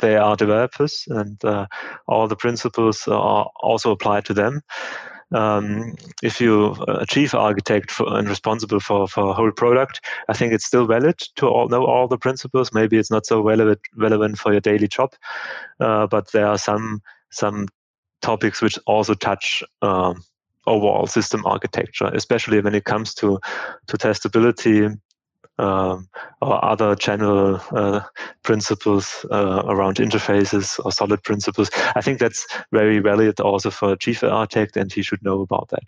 they 0.00 0.16
are 0.16 0.36
developers, 0.36 1.04
and 1.08 1.42
uh, 1.44 1.66
all 2.06 2.28
the 2.28 2.36
principles 2.36 3.08
are 3.08 3.48
also 3.62 3.90
applied 3.90 4.24
to 4.26 4.34
them 4.34 4.62
um, 5.32 5.94
if 6.22 6.40
you 6.40 6.74
a 6.88 7.06
chief 7.06 7.34
architect 7.34 7.90
for, 7.90 8.06
and 8.16 8.28
responsible 8.28 8.80
for 8.80 9.06
for 9.06 9.34
whole 9.34 9.52
product, 9.52 10.00
I 10.28 10.32
think 10.32 10.52
it's 10.52 10.64
still 10.64 10.86
valid 10.86 11.18
to 11.36 11.46
all, 11.46 11.68
know 11.68 11.84
all 11.86 12.08
the 12.08 12.18
principles. 12.18 12.72
Maybe 12.72 12.98
it's 12.98 13.10
not 13.10 13.26
so 13.26 13.40
relevant 13.40 13.80
relevant 13.96 14.38
for 14.38 14.52
your 14.52 14.60
daily 14.60 14.88
job, 14.88 15.12
uh, 15.78 16.06
but 16.06 16.30
there 16.32 16.46
are 16.46 16.58
some 16.58 17.02
some 17.30 17.68
topics 18.22 18.60
which 18.60 18.78
also 18.86 19.14
touch 19.14 19.62
um, 19.82 20.22
overall 20.66 21.06
system 21.06 21.46
architecture, 21.46 22.10
especially 22.12 22.60
when 22.60 22.74
it 22.74 22.84
comes 22.84 23.14
to 23.14 23.38
to 23.86 23.96
testability, 23.96 24.98
um, 25.60 26.08
or 26.40 26.64
other 26.64 26.94
general 26.94 27.60
uh, 27.72 28.00
principles 28.42 29.26
uh, 29.30 29.62
around 29.66 29.96
interfaces 29.96 30.80
or 30.84 30.92
solid 30.92 31.22
principles. 31.22 31.70
I 31.94 32.00
think 32.00 32.18
that's 32.18 32.46
very 32.72 32.98
valid 32.98 33.40
also 33.40 33.70
for 33.70 33.92
a 33.92 33.98
chief 33.98 34.24
architect, 34.24 34.76
and 34.76 34.92
he 34.92 35.02
should 35.02 35.22
know 35.22 35.42
about 35.42 35.68
that. 35.68 35.84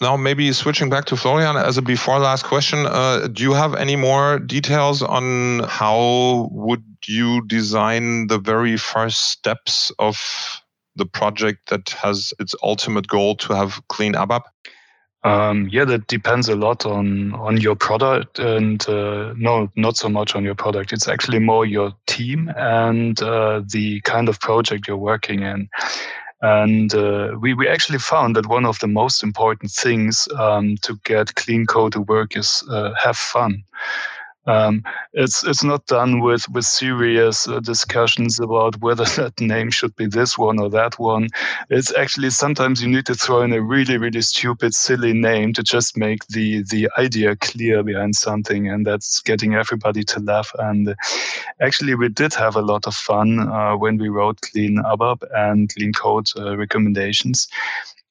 Now, 0.00 0.16
maybe 0.16 0.52
switching 0.52 0.88
back 0.88 1.04
to 1.06 1.16
Florian 1.16 1.56
as 1.56 1.76
a 1.76 1.82
before 1.82 2.18
last 2.20 2.44
question, 2.44 2.86
uh, 2.86 3.28
do 3.28 3.42
you 3.42 3.52
have 3.52 3.74
any 3.74 3.96
more 3.96 4.38
details 4.38 5.02
on 5.02 5.60
how 5.64 6.48
would 6.52 6.84
you 7.06 7.44
design 7.46 8.28
the 8.28 8.38
very 8.38 8.76
first 8.76 9.30
steps 9.30 9.92
of 9.98 10.16
the 10.94 11.06
project 11.06 11.70
that 11.70 11.90
has 11.90 12.32
its 12.38 12.54
ultimate 12.62 13.08
goal 13.08 13.36
to 13.36 13.54
have 13.54 13.80
clean 13.88 14.14
ABAP? 14.14 14.42
Um, 15.24 15.68
yeah, 15.70 15.84
that 15.84 16.06
depends 16.06 16.48
a 16.48 16.54
lot 16.54 16.86
on 16.86 17.34
on 17.34 17.56
your 17.60 17.74
product, 17.74 18.38
and 18.38 18.88
uh, 18.88 19.34
no, 19.36 19.68
not 19.74 19.96
so 19.96 20.08
much 20.08 20.36
on 20.36 20.44
your 20.44 20.54
product. 20.54 20.92
It's 20.92 21.08
actually 21.08 21.40
more 21.40 21.66
your 21.66 21.92
team 22.06 22.52
and 22.56 23.20
uh, 23.20 23.62
the 23.72 24.00
kind 24.02 24.28
of 24.28 24.38
project 24.40 24.86
you're 24.86 24.96
working 24.96 25.42
in. 25.42 25.68
And 26.40 26.94
uh, 26.94 27.32
we, 27.40 27.52
we 27.54 27.66
actually 27.66 27.98
found 27.98 28.36
that 28.36 28.46
one 28.46 28.64
of 28.64 28.78
the 28.78 28.86
most 28.86 29.24
important 29.24 29.72
things 29.72 30.28
um, 30.38 30.76
to 30.82 30.96
get 31.04 31.34
clean 31.34 31.66
code 31.66 31.94
to 31.94 32.02
work 32.02 32.36
is 32.36 32.62
uh, 32.70 32.92
have 32.94 33.16
fun. 33.16 33.64
Um, 34.48 34.82
it's 35.12 35.44
it's 35.44 35.62
not 35.62 35.86
done 35.86 36.20
with 36.20 36.48
with 36.48 36.64
serious 36.64 37.46
uh, 37.46 37.60
discussions 37.60 38.40
about 38.40 38.80
whether 38.80 39.04
that 39.16 39.38
name 39.40 39.70
should 39.70 39.94
be 39.96 40.06
this 40.06 40.38
one 40.38 40.58
or 40.58 40.70
that 40.70 40.98
one. 40.98 41.28
It's 41.68 41.94
actually 41.94 42.30
sometimes 42.30 42.82
you 42.82 42.88
need 42.88 43.04
to 43.06 43.14
throw 43.14 43.42
in 43.42 43.52
a 43.52 43.60
really 43.60 43.98
really 43.98 44.22
stupid 44.22 44.74
silly 44.74 45.12
name 45.12 45.52
to 45.52 45.62
just 45.62 45.96
make 45.98 46.26
the 46.28 46.62
the 46.70 46.88
idea 46.96 47.36
clear 47.36 47.82
behind 47.82 48.16
something, 48.16 48.68
and 48.68 48.86
that's 48.86 49.20
getting 49.20 49.54
everybody 49.54 50.02
to 50.04 50.20
laugh. 50.20 50.50
And 50.58 50.94
actually, 51.60 51.94
we 51.94 52.08
did 52.08 52.32
have 52.34 52.56
a 52.56 52.62
lot 52.62 52.86
of 52.86 52.94
fun 52.94 53.40
uh, 53.40 53.76
when 53.76 53.98
we 53.98 54.08
wrote 54.08 54.40
Clean 54.40 54.78
ABAP 54.78 55.22
and 55.36 55.72
Clean 55.74 55.92
Code 55.92 56.28
uh, 56.38 56.56
recommendations 56.56 57.48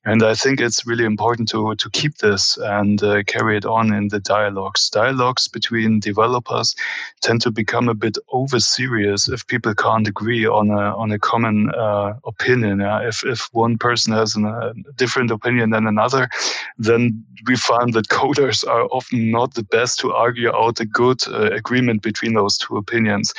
And 0.08 0.24
I 0.24 0.36
think 0.36 0.62
it's 0.62 0.88
really 0.88 1.04
important 1.04 1.50
to, 1.50 1.76
to 1.76 1.90
keep 1.90 2.20
this 2.20 2.58
and 2.58 3.04
uh, 3.04 3.24
carry 3.24 3.58
it 3.58 3.66
on 3.66 3.92
in 3.92 4.08
the 4.08 4.22
dialogues. 4.22 4.90
Dialogues 4.90 5.50
between 5.50 6.00
developers 6.00 6.78
tend 7.20 7.42
to 7.42 7.52
become 7.52 7.90
a 7.90 7.94
bit 7.94 8.18
over 8.32 8.62
serious 8.62 9.28
if 9.28 9.46
people 9.48 9.76
can't 9.76 10.08
agree 10.08 10.48
on 10.48 10.70
a, 10.70 10.96
on 10.96 11.12
a 11.12 11.20
common 11.20 11.72
uh, 11.72 12.14
opinion. 12.26 12.80
If, 12.80 13.26
if 13.26 13.50
one 13.52 13.78
person 13.78 14.14
has 14.14 14.34
an, 14.38 14.46
a 14.46 14.72
different 14.96 15.30
opinion 15.30 15.72
than 15.72 15.86
another, 15.86 16.30
then 16.78 17.26
we 17.46 17.58
find 17.58 17.94
that 17.94 18.08
coders 18.08 18.66
are 18.66 18.86
often 18.86 19.30
not 19.30 19.56
the 19.56 19.64
best 19.64 20.00
to 20.00 20.14
argue 20.14 20.56
out 20.56 20.80
a 20.80 20.86
good 20.86 21.28
uh, 21.28 21.52
agreement 21.52 22.02
between 22.02 22.34
those 22.34 22.58
two 22.58 22.78
opinions. 22.78 23.34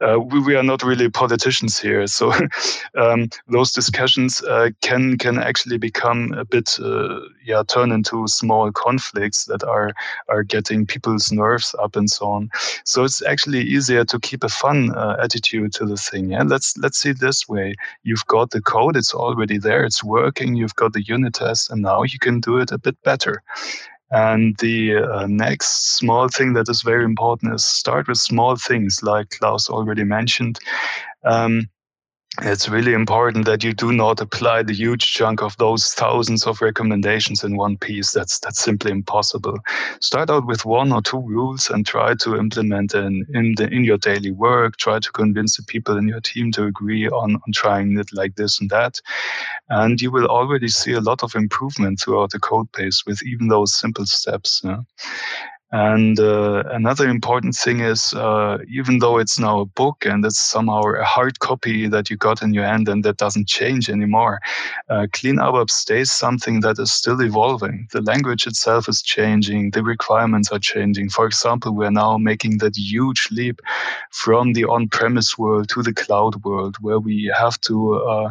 Uh, 0.00 0.18
we, 0.18 0.40
we, 0.40 0.56
are 0.56 0.62
not 0.62 0.82
really 0.82 1.10
politicians 1.10 1.78
here, 1.78 2.06
so 2.06 2.32
um, 2.96 3.28
those 3.48 3.72
discussions 3.72 4.42
uh, 4.44 4.70
can 4.80 5.18
can 5.18 5.38
actually 5.38 5.78
become 5.78 6.13
a 6.34 6.44
bit 6.44 6.78
uh, 6.80 7.20
yeah 7.44 7.62
turn 7.66 7.92
into 7.92 8.26
small 8.28 8.72
conflicts 8.72 9.44
that 9.46 9.62
are 9.64 9.90
are 10.28 10.42
getting 10.42 10.86
people's 10.86 11.30
nerves 11.32 11.74
up 11.82 11.96
and 11.96 12.08
so 12.10 12.26
on. 12.26 12.50
So 12.84 13.04
it's 13.04 13.22
actually 13.22 13.62
easier 13.62 14.04
to 14.04 14.18
keep 14.18 14.44
a 14.44 14.48
fun 14.48 14.94
uh, 14.94 15.16
attitude 15.22 15.72
to 15.74 15.86
the 15.86 15.96
thing. 15.96 16.30
Yeah, 16.32 16.44
let's 16.44 16.76
let's 16.76 16.98
see 16.98 17.12
this 17.12 17.48
way. 17.48 17.74
You've 18.02 18.26
got 18.26 18.50
the 18.50 18.62
code; 18.62 18.96
it's 18.96 19.14
already 19.14 19.58
there, 19.58 19.84
it's 19.84 20.04
working. 20.04 20.54
You've 20.54 20.76
got 20.76 20.92
the 20.92 21.02
unit 21.02 21.34
test, 21.34 21.70
and 21.70 21.82
now 21.82 22.02
you 22.02 22.18
can 22.18 22.40
do 22.40 22.58
it 22.58 22.72
a 22.72 22.78
bit 22.78 22.96
better. 23.02 23.42
And 24.10 24.56
the 24.58 24.96
uh, 24.96 25.26
next 25.26 25.96
small 25.96 26.28
thing 26.28 26.52
that 26.52 26.68
is 26.68 26.82
very 26.82 27.04
important 27.04 27.54
is 27.54 27.64
start 27.64 28.06
with 28.06 28.18
small 28.18 28.56
things, 28.56 29.02
like 29.02 29.30
Klaus 29.30 29.68
already 29.68 30.04
mentioned. 30.04 30.58
Um, 31.24 31.68
it's 32.42 32.68
really 32.68 32.94
important 32.94 33.44
that 33.44 33.62
you 33.62 33.72
do 33.72 33.92
not 33.92 34.20
apply 34.20 34.64
the 34.64 34.74
huge 34.74 35.12
chunk 35.12 35.40
of 35.40 35.56
those 35.58 35.94
thousands 35.94 36.46
of 36.46 36.60
recommendations 36.60 37.44
in 37.44 37.56
one 37.56 37.76
piece. 37.76 38.12
That's 38.12 38.40
that's 38.40 38.60
simply 38.60 38.90
impossible. 38.90 39.58
Start 40.00 40.30
out 40.30 40.46
with 40.46 40.64
one 40.64 40.92
or 40.92 41.00
two 41.00 41.20
rules 41.20 41.70
and 41.70 41.86
try 41.86 42.14
to 42.16 42.36
implement 42.36 42.90
them 42.92 43.24
in 43.34 43.54
the 43.56 43.68
in 43.68 43.84
your 43.84 43.98
daily 43.98 44.32
work. 44.32 44.76
Try 44.78 44.98
to 44.98 45.12
convince 45.12 45.56
the 45.56 45.62
people 45.62 45.96
in 45.96 46.08
your 46.08 46.20
team 46.20 46.50
to 46.52 46.64
agree 46.64 47.08
on, 47.08 47.36
on 47.36 47.52
trying 47.52 47.96
it 47.98 48.08
like 48.12 48.34
this 48.34 48.60
and 48.60 48.68
that. 48.70 49.00
And 49.68 50.00
you 50.00 50.10
will 50.10 50.26
already 50.26 50.68
see 50.68 50.92
a 50.92 51.00
lot 51.00 51.22
of 51.22 51.36
improvement 51.36 52.00
throughout 52.00 52.30
the 52.30 52.40
code 52.40 52.70
base 52.76 53.04
with 53.06 53.22
even 53.22 53.48
those 53.48 53.74
simple 53.74 54.06
steps. 54.06 54.60
Yeah? 54.64 54.80
And 55.74 56.20
uh, 56.20 56.62
another 56.70 57.08
important 57.08 57.56
thing 57.56 57.80
is, 57.80 58.14
uh, 58.14 58.58
even 58.70 59.00
though 59.00 59.18
it's 59.18 59.40
now 59.40 59.58
a 59.58 59.66
book 59.66 60.06
and 60.06 60.24
it's 60.24 60.38
somehow 60.38 60.82
a 60.82 61.02
hard 61.02 61.40
copy 61.40 61.88
that 61.88 62.08
you 62.08 62.16
got 62.16 62.42
in 62.42 62.54
your 62.54 62.64
hand 62.64 62.88
and 62.88 63.02
that 63.02 63.16
doesn't 63.16 63.48
change 63.48 63.90
anymore, 63.90 64.38
uh, 64.88 65.08
Clean 65.12 65.34
ABAP 65.34 65.68
stays 65.68 66.12
something 66.12 66.60
that 66.60 66.78
is 66.78 66.92
still 66.92 67.20
evolving. 67.20 67.88
The 67.90 68.02
language 68.02 68.46
itself 68.46 68.88
is 68.88 69.02
changing, 69.02 69.72
the 69.72 69.82
requirements 69.82 70.52
are 70.52 70.60
changing. 70.60 71.08
For 71.08 71.26
example, 71.26 71.74
we're 71.74 71.90
now 71.90 72.18
making 72.18 72.58
that 72.58 72.76
huge 72.76 73.26
leap 73.32 73.60
from 74.12 74.52
the 74.52 74.66
on 74.66 74.88
premise 74.90 75.36
world 75.36 75.68
to 75.70 75.82
the 75.82 75.92
cloud 75.92 76.36
world, 76.44 76.76
where 76.82 77.00
we 77.00 77.32
have 77.36 77.60
to 77.62 77.94
uh, 77.96 78.30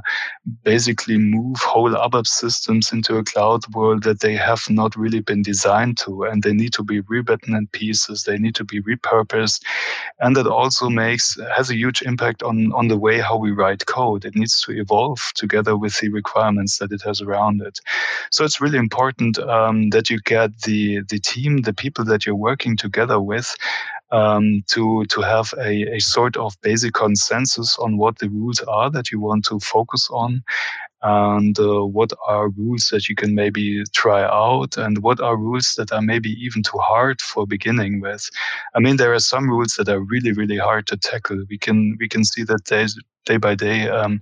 basically 0.64 1.18
move 1.18 1.58
whole 1.58 1.92
ABAP 1.92 2.26
systems 2.26 2.94
into 2.94 3.18
a 3.18 3.24
cloud 3.26 3.64
world 3.76 4.04
that 4.04 4.22
they 4.22 4.34
have 4.34 4.64
not 4.70 4.96
really 4.96 5.20
been 5.20 5.42
designed 5.42 5.98
to, 5.98 6.24
and 6.24 6.42
they 6.42 6.54
need 6.54 6.72
to 6.72 6.84
be 6.86 7.02
rebuilt 7.02 7.33
in 7.48 7.68
pieces. 7.68 8.24
They 8.24 8.38
need 8.38 8.56
to 8.56 8.64
be 8.64 8.82
repurposed, 8.82 9.64
and 10.20 10.36
that 10.36 10.48
also 10.48 10.90
makes 10.90 11.38
has 11.56 11.70
a 11.70 11.76
huge 11.76 12.02
impact 12.02 12.44
on 12.44 12.72
on 12.74 12.88
the 12.88 12.98
way 12.98 13.20
how 13.20 13.38
we 13.38 13.52
write 13.52 13.86
code. 13.86 14.26
It 14.26 14.36
needs 14.36 14.62
to 14.64 14.72
evolve 14.72 15.20
together 15.36 15.78
with 15.78 16.00
the 16.00 16.10
requirements 16.10 16.78
that 16.78 16.92
it 16.92 17.02
has 17.04 17.22
around 17.22 17.62
it. 17.62 17.80
So 18.32 18.46
it's 18.46 18.62
really 18.62 18.78
important 18.78 19.40
um, 19.40 19.90
that 19.90 20.10
you 20.10 20.20
get 20.20 20.50
the 20.62 21.02
the 21.10 21.20
team, 21.20 21.62
the 21.62 21.74
people 21.74 22.06
that 22.06 22.26
you're 22.26 22.36
working 22.36 22.78
together 22.78 23.20
with, 23.20 23.56
um, 24.12 24.64
to 24.68 25.06
to 25.06 25.22
have 25.22 25.54
a, 25.58 25.96
a 25.96 26.00
sort 26.00 26.38
of 26.38 26.56
basic 26.62 26.94
consensus 26.94 27.78
on 27.80 27.98
what 27.98 28.20
the 28.20 28.30
rules 28.30 28.62
are 28.62 28.90
that 28.92 29.12
you 29.12 29.20
want 29.20 29.46
to 29.46 29.60
focus 29.60 30.08
on 30.12 30.44
and 31.04 31.60
uh, 31.60 31.86
what 31.86 32.12
are 32.28 32.50
rules 32.50 32.88
that 32.92 33.08
you 33.10 33.16
can 33.16 33.36
maybe 33.36 33.84
try 33.94 34.24
out 34.24 34.78
and 34.78 35.04
what 35.04 35.20
are 35.20 35.38
rules 35.38 35.74
that 35.76 35.92
are 35.92 36.02
maybe 36.02 36.32
even 36.44 36.64
too 36.64 36.78
hard 36.78 37.22
for 37.22 37.46
beginning 37.46 38.02
with 38.02 38.30
i 38.76 38.80
mean 38.80 38.98
there 38.98 39.14
are 39.14 39.20
some 39.20 39.50
rules 39.50 39.74
that 39.74 39.90
are 39.90 40.00
really 40.00 40.32
really 40.32 40.58
hard 40.58 40.88
to 40.88 40.98
tackle 40.98 41.44
we 41.50 41.58
can 41.58 41.96
we 42.00 42.08
can 42.08 42.24
see 42.24 42.44
that 42.44 42.66
there's 42.66 42.98
day 43.26 43.38
by 43.38 43.56
day. 43.56 43.88
Um, 43.88 44.20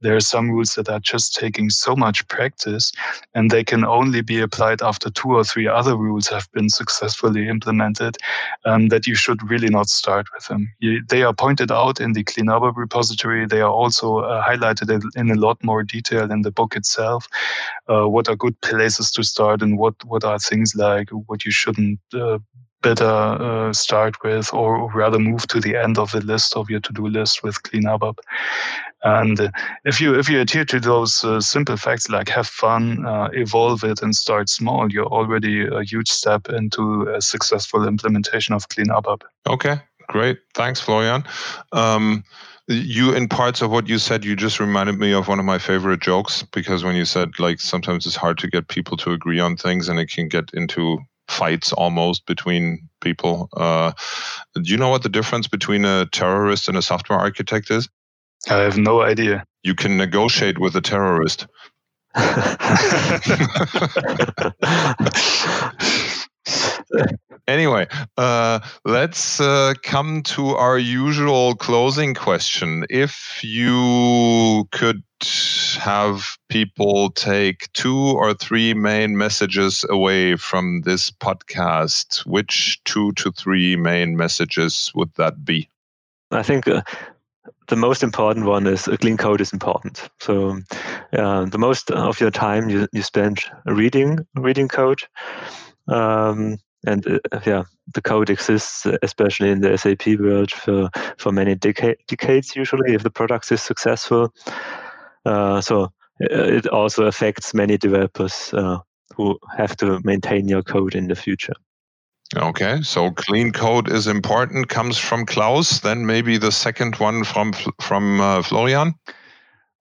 there 0.00 0.16
are 0.16 0.20
some 0.20 0.50
rules 0.50 0.74
that 0.74 0.88
are 0.88 1.00
just 1.00 1.34
taking 1.34 1.70
so 1.70 1.94
much 1.94 2.26
practice, 2.28 2.92
and 3.34 3.50
they 3.50 3.64
can 3.64 3.84
only 3.84 4.20
be 4.20 4.40
applied 4.40 4.82
after 4.82 5.10
two 5.10 5.30
or 5.30 5.44
three 5.44 5.66
other 5.66 5.96
rules 5.96 6.28
have 6.28 6.50
been 6.52 6.68
successfully 6.68 7.48
implemented. 7.48 8.16
Um, 8.64 8.88
that 8.88 9.06
you 9.06 9.14
should 9.14 9.48
really 9.50 9.68
not 9.68 9.88
start 9.88 10.26
with 10.34 10.46
them. 10.48 10.72
You, 10.80 11.02
they 11.08 11.22
are 11.22 11.32
pointed 11.32 11.70
out 11.70 12.00
in 12.00 12.12
the 12.12 12.24
Clean 12.24 12.46
ABAP 12.46 12.76
repository. 12.76 13.46
They 13.46 13.60
are 13.60 13.70
also 13.70 14.18
uh, 14.18 14.44
highlighted 14.44 15.02
in 15.16 15.30
a 15.30 15.34
lot 15.34 15.62
more 15.62 15.82
detail 15.82 16.21
in 16.30 16.42
the 16.42 16.50
book 16.50 16.76
itself. 16.76 17.26
Uh, 17.88 18.08
what 18.08 18.28
are 18.28 18.36
good 18.36 18.60
places 18.60 19.10
to 19.12 19.22
start, 19.22 19.62
and 19.62 19.78
what 19.78 19.94
what 20.04 20.24
are 20.24 20.38
things 20.38 20.74
like 20.74 21.10
what 21.26 21.44
you 21.44 21.50
shouldn't 21.50 21.98
uh, 22.14 22.38
better 22.82 23.04
uh, 23.04 23.72
start 23.72 24.16
with, 24.22 24.52
or 24.52 24.90
rather 24.92 25.18
move 25.18 25.46
to 25.46 25.60
the 25.60 25.76
end 25.76 25.98
of 25.98 26.10
the 26.12 26.20
list 26.20 26.56
of 26.56 26.68
your 26.68 26.80
to-do 26.80 27.06
list 27.06 27.42
with 27.42 27.62
Clean 27.62 27.84
ABAP. 27.84 28.18
And 29.04 29.50
if 29.84 30.00
you 30.00 30.14
if 30.14 30.28
you 30.28 30.40
adhere 30.40 30.64
to 30.66 30.78
those 30.78 31.24
uh, 31.24 31.40
simple 31.40 31.76
facts 31.76 32.08
like 32.08 32.28
have 32.28 32.46
fun, 32.46 33.04
uh, 33.06 33.28
evolve 33.32 33.82
it, 33.84 34.02
and 34.02 34.14
start 34.14 34.48
small, 34.48 34.92
you're 34.92 35.06
already 35.06 35.66
a 35.66 35.82
huge 35.82 36.08
step 36.08 36.48
into 36.48 37.08
a 37.08 37.20
successful 37.20 37.86
implementation 37.86 38.54
of 38.54 38.68
Clean 38.68 38.88
ABAP. 38.88 39.22
Okay, 39.48 39.80
great. 40.08 40.38
Thanks, 40.54 40.80
Florian. 40.80 41.24
Um, 41.72 42.22
you 42.72 43.14
in 43.14 43.28
parts 43.28 43.62
of 43.62 43.70
what 43.70 43.88
you 43.88 43.98
said 43.98 44.24
you 44.24 44.34
just 44.34 44.60
reminded 44.60 44.98
me 44.98 45.12
of 45.12 45.28
one 45.28 45.38
of 45.38 45.44
my 45.44 45.58
favorite 45.58 46.00
jokes 46.00 46.44
because 46.52 46.84
when 46.84 46.96
you 46.96 47.04
said 47.04 47.30
like 47.38 47.60
sometimes 47.60 48.06
it's 48.06 48.16
hard 48.16 48.38
to 48.38 48.48
get 48.48 48.68
people 48.68 48.96
to 48.96 49.12
agree 49.12 49.40
on 49.40 49.56
things 49.56 49.88
and 49.88 49.98
it 49.98 50.10
can 50.10 50.28
get 50.28 50.50
into 50.52 50.98
fights 51.28 51.72
almost 51.72 52.26
between 52.26 52.88
people. 53.00 53.48
Uh, 53.56 53.92
do 54.54 54.70
you 54.70 54.76
know 54.76 54.88
what 54.88 55.02
the 55.02 55.08
difference 55.08 55.48
between 55.48 55.84
a 55.84 56.06
terrorist 56.06 56.68
and 56.68 56.76
a 56.76 56.82
software 56.82 57.18
architect 57.18 57.70
is? 57.70 57.88
I 58.50 58.58
have 58.58 58.76
no 58.76 59.02
idea. 59.02 59.44
You 59.62 59.74
can 59.74 59.96
negotiate 59.96 60.58
with 60.58 60.76
a 60.76 60.80
terrorist. 60.80 61.46
anyway, 67.48 67.86
uh, 68.16 68.60
let's 68.84 69.40
uh, 69.40 69.74
come 69.82 70.22
to 70.24 70.48
our 70.48 70.78
usual 70.78 71.54
closing 71.54 72.14
question. 72.14 72.84
If 72.90 73.40
you 73.42 74.68
could 74.72 75.02
have 75.78 76.36
people 76.48 77.10
take 77.10 77.72
two 77.72 77.96
or 77.96 78.34
three 78.34 78.74
main 78.74 79.16
messages 79.16 79.84
away 79.88 80.36
from 80.36 80.82
this 80.82 81.10
podcast, 81.10 82.26
which 82.26 82.80
two 82.84 83.12
to 83.12 83.30
three 83.32 83.76
main 83.76 84.16
messages 84.16 84.90
would 84.94 85.14
that 85.14 85.44
be? 85.44 85.68
I 86.30 86.42
think 86.42 86.66
uh, 86.66 86.82
the 87.68 87.76
most 87.76 88.02
important 88.02 88.46
one 88.46 88.66
is 88.66 88.88
a 88.88 88.96
clean 88.96 89.16
code 89.16 89.40
is 89.40 89.52
important. 89.52 90.10
So 90.20 90.58
uh, 91.12 91.44
the 91.44 91.58
most 91.58 91.90
of 91.90 92.20
your 92.20 92.30
time 92.30 92.68
you, 92.68 92.88
you 92.92 93.02
spend 93.02 93.40
reading 93.66 94.26
reading 94.34 94.68
code. 94.68 95.00
Um, 95.88 96.58
and 96.86 97.06
uh, 97.06 97.40
yeah, 97.46 97.62
the 97.94 98.02
code 98.02 98.30
exists, 98.30 98.86
especially 99.02 99.50
in 99.50 99.60
the 99.60 99.76
SAP 99.76 100.18
world, 100.18 100.50
for 100.50 100.90
for 101.18 101.32
many 101.32 101.54
deca- 101.54 101.96
decades. 102.08 102.56
Usually, 102.56 102.94
if 102.94 103.02
the 103.02 103.10
product 103.10 103.52
is 103.52 103.62
successful, 103.62 104.32
uh, 105.24 105.60
so 105.60 105.84
uh, 105.84 105.88
it 106.20 106.66
also 106.66 107.06
affects 107.06 107.54
many 107.54 107.76
developers 107.78 108.52
uh, 108.54 108.78
who 109.14 109.38
have 109.56 109.76
to 109.76 110.00
maintain 110.04 110.48
your 110.48 110.62
code 110.62 110.94
in 110.94 111.08
the 111.08 111.16
future. 111.16 111.54
Okay, 112.36 112.80
so 112.82 113.10
clean 113.10 113.52
code 113.52 113.90
is 113.90 114.06
important. 114.06 114.68
Comes 114.68 114.96
from 114.96 115.26
Klaus. 115.26 115.80
Then 115.80 116.06
maybe 116.06 116.38
the 116.38 116.52
second 116.52 116.96
one 116.96 117.24
from 117.24 117.52
from 117.80 118.20
uh, 118.20 118.42
Florian. 118.42 118.94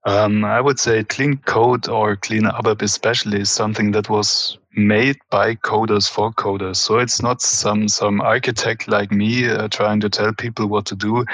Um, 0.06 0.44
I 0.44 0.60
would 0.60 0.80
say 0.80 1.04
clean 1.04 1.38
code 1.38 1.88
or 1.88 2.16
clean 2.16 2.44
ABAP 2.44 2.82
especially 2.82 3.42
is 3.42 3.52
something 3.52 3.92
that 3.92 4.10
was 4.10 4.58
made 4.76 5.18
by 5.30 5.56
coders 5.56 6.10
for 6.10 6.32
coders. 6.34 6.78
So 6.78 6.98
it's 7.00 7.22
not 7.22 7.42
some 7.42 7.88
some 7.88 8.22
architect 8.22 8.88
like 8.88 9.12
me 9.12 9.50
uh, 9.50 9.68
trying 9.68 10.00
to 10.02 10.10
tell 10.10 10.34
people 10.34 10.68
what 10.68 10.86
to 10.88 10.96
do 10.96 11.26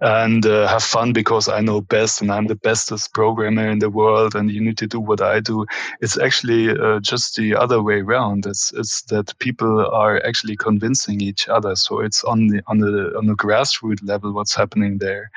and 0.00 0.44
uh, 0.44 0.66
have 0.68 0.82
fun 0.82 1.12
because 1.12 1.48
I 1.48 1.60
know 1.60 1.80
best 1.80 2.20
and 2.20 2.30
I'm 2.30 2.46
the 2.46 2.56
bestest 2.56 3.14
programmer 3.14 3.68
in 3.68 3.78
the 3.78 3.90
world 3.90 4.34
and 4.34 4.50
you 4.50 4.60
need 4.60 4.78
to 4.78 4.86
do 4.86 5.00
what 5.00 5.20
I 5.20 5.40
do. 5.40 5.66
It's 6.00 6.18
actually 6.18 6.70
uh, 6.70 7.00
just 7.00 7.36
the 7.36 7.56
other 7.56 7.82
way 7.82 8.00
around. 8.00 8.46
It's 8.46 8.72
it's 8.72 9.02
that 9.02 9.38
people 9.38 9.86
are 9.92 10.24
actually 10.24 10.56
convincing 10.56 11.20
each 11.20 11.48
other. 11.48 11.76
So 11.76 12.00
it's 12.00 12.22
on 12.24 12.48
the 12.48 12.62
on 12.66 12.78
the 12.78 13.16
on 13.16 13.26
the 13.26 13.34
grassroots 13.34 14.06
level 14.06 14.32
what's 14.32 14.54
happening 14.54 14.98
there. 14.98 15.30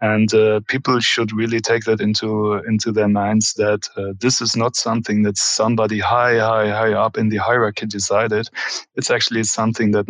And 0.00 0.32
uh, 0.32 0.60
people 0.68 1.00
should 1.00 1.32
really 1.32 1.60
take 1.60 1.84
that 1.84 2.00
into 2.00 2.54
into 2.68 2.92
their 2.92 3.08
minds 3.08 3.54
that 3.54 3.88
uh, 3.96 4.12
this 4.20 4.40
is 4.40 4.56
not 4.56 4.76
something 4.76 5.22
that 5.22 5.36
somebody 5.36 5.98
high 5.98 6.38
high 6.38 6.68
high 6.68 6.92
up 6.92 7.18
in 7.18 7.28
the 7.30 7.38
hierarchy 7.38 7.86
decided. 7.86 8.48
It's 8.94 9.10
actually 9.10 9.44
something 9.44 9.90
that 9.92 10.06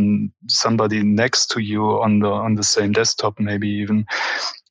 somebody 0.48 1.02
next 1.02 1.46
to 1.52 1.60
you 1.60 1.82
on 2.02 2.18
the 2.18 2.28
on 2.28 2.54
the 2.56 2.62
same 2.62 2.92
desktop 2.92 3.40
maybe 3.40 3.68
even 3.68 4.04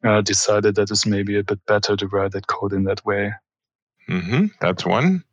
uh, 0.04 0.22
decided 0.22 0.76
that 0.76 0.92
it's 0.92 1.06
maybe 1.06 1.38
a 1.38 1.44
bit 1.44 1.66
better 1.66 1.96
to 1.96 2.08
write 2.08 2.34
that 2.34 2.48
code 2.48 2.74
in 2.74 2.84
that 2.84 3.04
way. 3.06 3.34
Mm-hmm. 4.10 4.46
that's 4.62 4.86
one. 4.86 5.24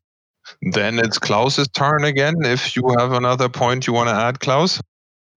Then 0.72 0.98
it's 0.98 1.18
klaus's 1.18 1.68
turn 1.68 2.04
again 2.04 2.34
if 2.42 2.76
you 2.76 2.82
have 2.98 3.12
another 3.12 3.48
point 3.48 3.86
you 3.86 3.92
want 3.94 4.10
to 4.10 4.14
add 4.14 4.40
klaus 4.40 4.78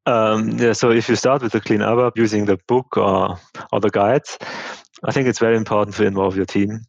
um, 0.08 0.58
yeah, 0.58 0.74
so 0.74 0.92
if 0.92 1.10
you 1.10 1.16
start 1.16 1.42
with 1.42 1.52
the 1.52 1.60
clean 1.60 1.82
ABAP 1.82 2.14
using 2.16 2.46
the 2.46 2.58
book 2.68 2.98
or, 2.98 3.38
or 3.72 3.80
the 3.80 3.90
guides, 3.90 4.38
I 5.04 5.12
think 5.12 5.28
it's 5.28 5.40
very 5.40 5.58
important 5.58 5.96
to 5.98 6.06
involve 6.06 6.36
your 6.36 6.46
team 6.46 6.80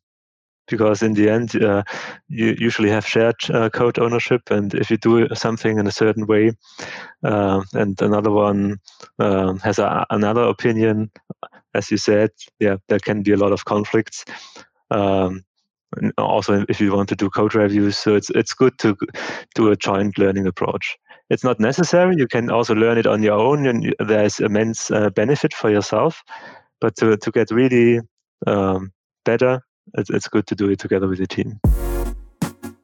because 0.69 1.03
in 1.03 1.15
the 1.15 1.29
end, 1.29 1.61
uh, 1.63 1.83
you 2.29 2.55
usually 2.59 2.91
have 2.91 3.07
shared 3.07 3.37
uh, 3.53 3.71
code 3.71 3.99
ownership. 3.99 4.43
And 4.51 4.73
if 4.75 4.91
you 4.91 4.99
do 4.99 5.27
something 5.35 5.79
in 5.79 5.87
a 5.87 5.93
certain 5.93 6.27
way, 6.27 6.53
uh, 7.25 7.63
and 7.73 8.01
another 8.01 8.31
one 8.31 8.79
um, 9.19 9.59
has 9.61 9.79
a, 9.79 10.07
another 10.11 10.43
opinion, 10.43 11.11
as 11.75 11.91
you 11.91 11.97
said, 11.97 12.31
yeah, 12.61 12.77
there 12.89 13.01
can 13.01 13.23
be 13.23 13.33
a 13.33 13.37
lot 13.37 13.53
of 13.53 13.65
conflicts. 13.65 14.25
Um, 14.91 15.45
also, 16.19 16.65
if 16.69 16.81
you 16.81 16.93
want 16.93 17.09
to 17.09 17.17
do 17.17 17.31
code 17.31 17.55
reviews, 17.55 17.97
so 17.97 18.15
it's 18.15 18.31
it's 18.31 18.53
good 18.53 18.79
to 18.79 18.97
do 19.55 19.71
a 19.71 19.77
joint 19.77 20.19
learning 20.19 20.47
approach. 20.47 20.97
It's 21.31 21.45
not 21.45 21.61
necessary. 21.61 22.15
You 22.17 22.27
can 22.27 22.51
also 22.51 22.75
learn 22.75 22.99
it 22.99 23.07
on 23.07 23.23
your 23.23 23.39
own, 23.39 23.67
and 23.67 23.95
there's 23.99 24.41
immense 24.41 24.91
uh, 24.91 25.11
benefit 25.11 25.53
for 25.55 25.71
yourself. 25.71 26.23
But 26.81 26.97
to, 26.97 27.17
to 27.17 27.31
get 27.31 27.51
really 27.51 28.01
um, 28.47 28.93
better, 29.25 29.63
it's, 29.95 30.11
it's 30.11 30.29
good 30.29 30.47
to 30.47 30.55
do 30.55 30.71
it 30.71 30.79
together 30.79 31.09
with 31.09 31.19
the 31.19 31.27
team. 31.27 31.61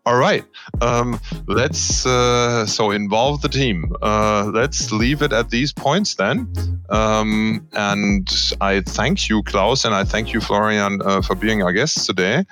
All 0.07 0.17
right. 0.17 0.45
Um, 0.83 1.19
let's 1.47 2.05
uh, 2.05 2.67
so 2.67 2.91
involve 2.91 3.41
the 3.41 3.49
team. 3.49 3.95
Uh, 4.03 4.51
let's 4.53 4.93
leave 4.93 5.23
it 5.23 5.33
at 5.33 5.49
these 5.49 5.73
points 5.73 6.17
then. 6.17 6.53
Um, 6.91 7.67
and 7.73 8.29
I 8.61 8.83
thank 8.83 9.31
you, 9.31 9.43
Klaus, 9.43 9.87
and 9.87 9.95
I 9.95 10.05
thank 10.05 10.35
you, 10.35 10.43
Florian, 10.43 11.01
uh, 11.03 11.23
for 11.23 11.35
being 11.35 11.63
our 11.63 11.73
guests 11.73 12.05
today. 12.05 12.45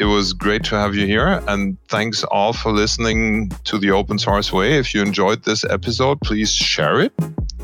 It 0.00 0.06
was 0.06 0.32
great 0.32 0.64
to 0.64 0.74
have 0.74 0.96
you 0.96 1.06
here. 1.06 1.40
And 1.46 1.78
thanks 1.88 2.24
all 2.24 2.52
for 2.52 2.72
listening 2.72 3.50
to 3.64 3.78
the 3.78 3.92
open 3.92 4.18
source 4.18 4.52
way. 4.52 4.76
If 4.76 4.92
you 4.92 5.02
enjoyed 5.02 5.44
this 5.44 5.64
episode, 5.64 6.20
please 6.22 6.52
share 6.52 7.00
it. 7.00 7.12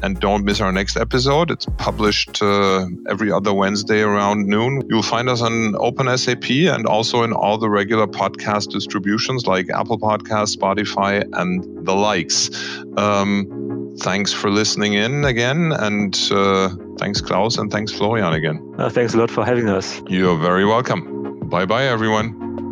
And 0.03 0.19
don't 0.19 0.45
miss 0.45 0.61
our 0.61 0.73
next 0.73 0.97
episode. 0.97 1.51
It's 1.51 1.67
published 1.77 2.41
uh, 2.41 2.87
every 3.09 3.31
other 3.33 3.53
Wednesday 3.53 4.01
around 4.01 4.47
noon. 4.47 4.83
You'll 4.89 5.03
find 5.03 5.29
us 5.29 5.43
on 5.43 5.73
OpenSAP 5.75 6.73
and 6.73 6.87
also 6.87 7.23
in 7.23 7.33
all 7.33 7.59
the 7.59 7.69
regular 7.69 8.07
podcast 8.07 8.69
distributions 8.69 9.47
like 9.47 9.69
Apple 9.69 9.99
Podcasts, 9.99 10.57
Spotify, 10.57 11.29
and 11.33 11.85
the 11.85 11.95
likes. 11.95 12.49
Um, 12.97 13.95
thanks 13.99 14.33
for 14.33 14.51
listening 14.51 14.95
in 14.95 15.25
again. 15.25 15.73
And 15.73 16.17
uh, 16.31 16.71
thanks, 16.97 17.21
Klaus, 17.21 17.59
and 17.59 17.71
thanks, 17.71 17.93
Florian, 17.93 18.33
again. 18.33 18.75
Uh, 18.79 18.89
thanks 18.89 19.15
a 19.15 19.19
lot 19.19 19.31
for 19.31 19.45
having 19.45 19.69
us. 19.69 20.01
You're 20.09 20.39
very 20.39 20.65
welcome. 20.65 21.20
Bye 21.51 21.67
bye, 21.67 21.87
everyone. 21.87 22.70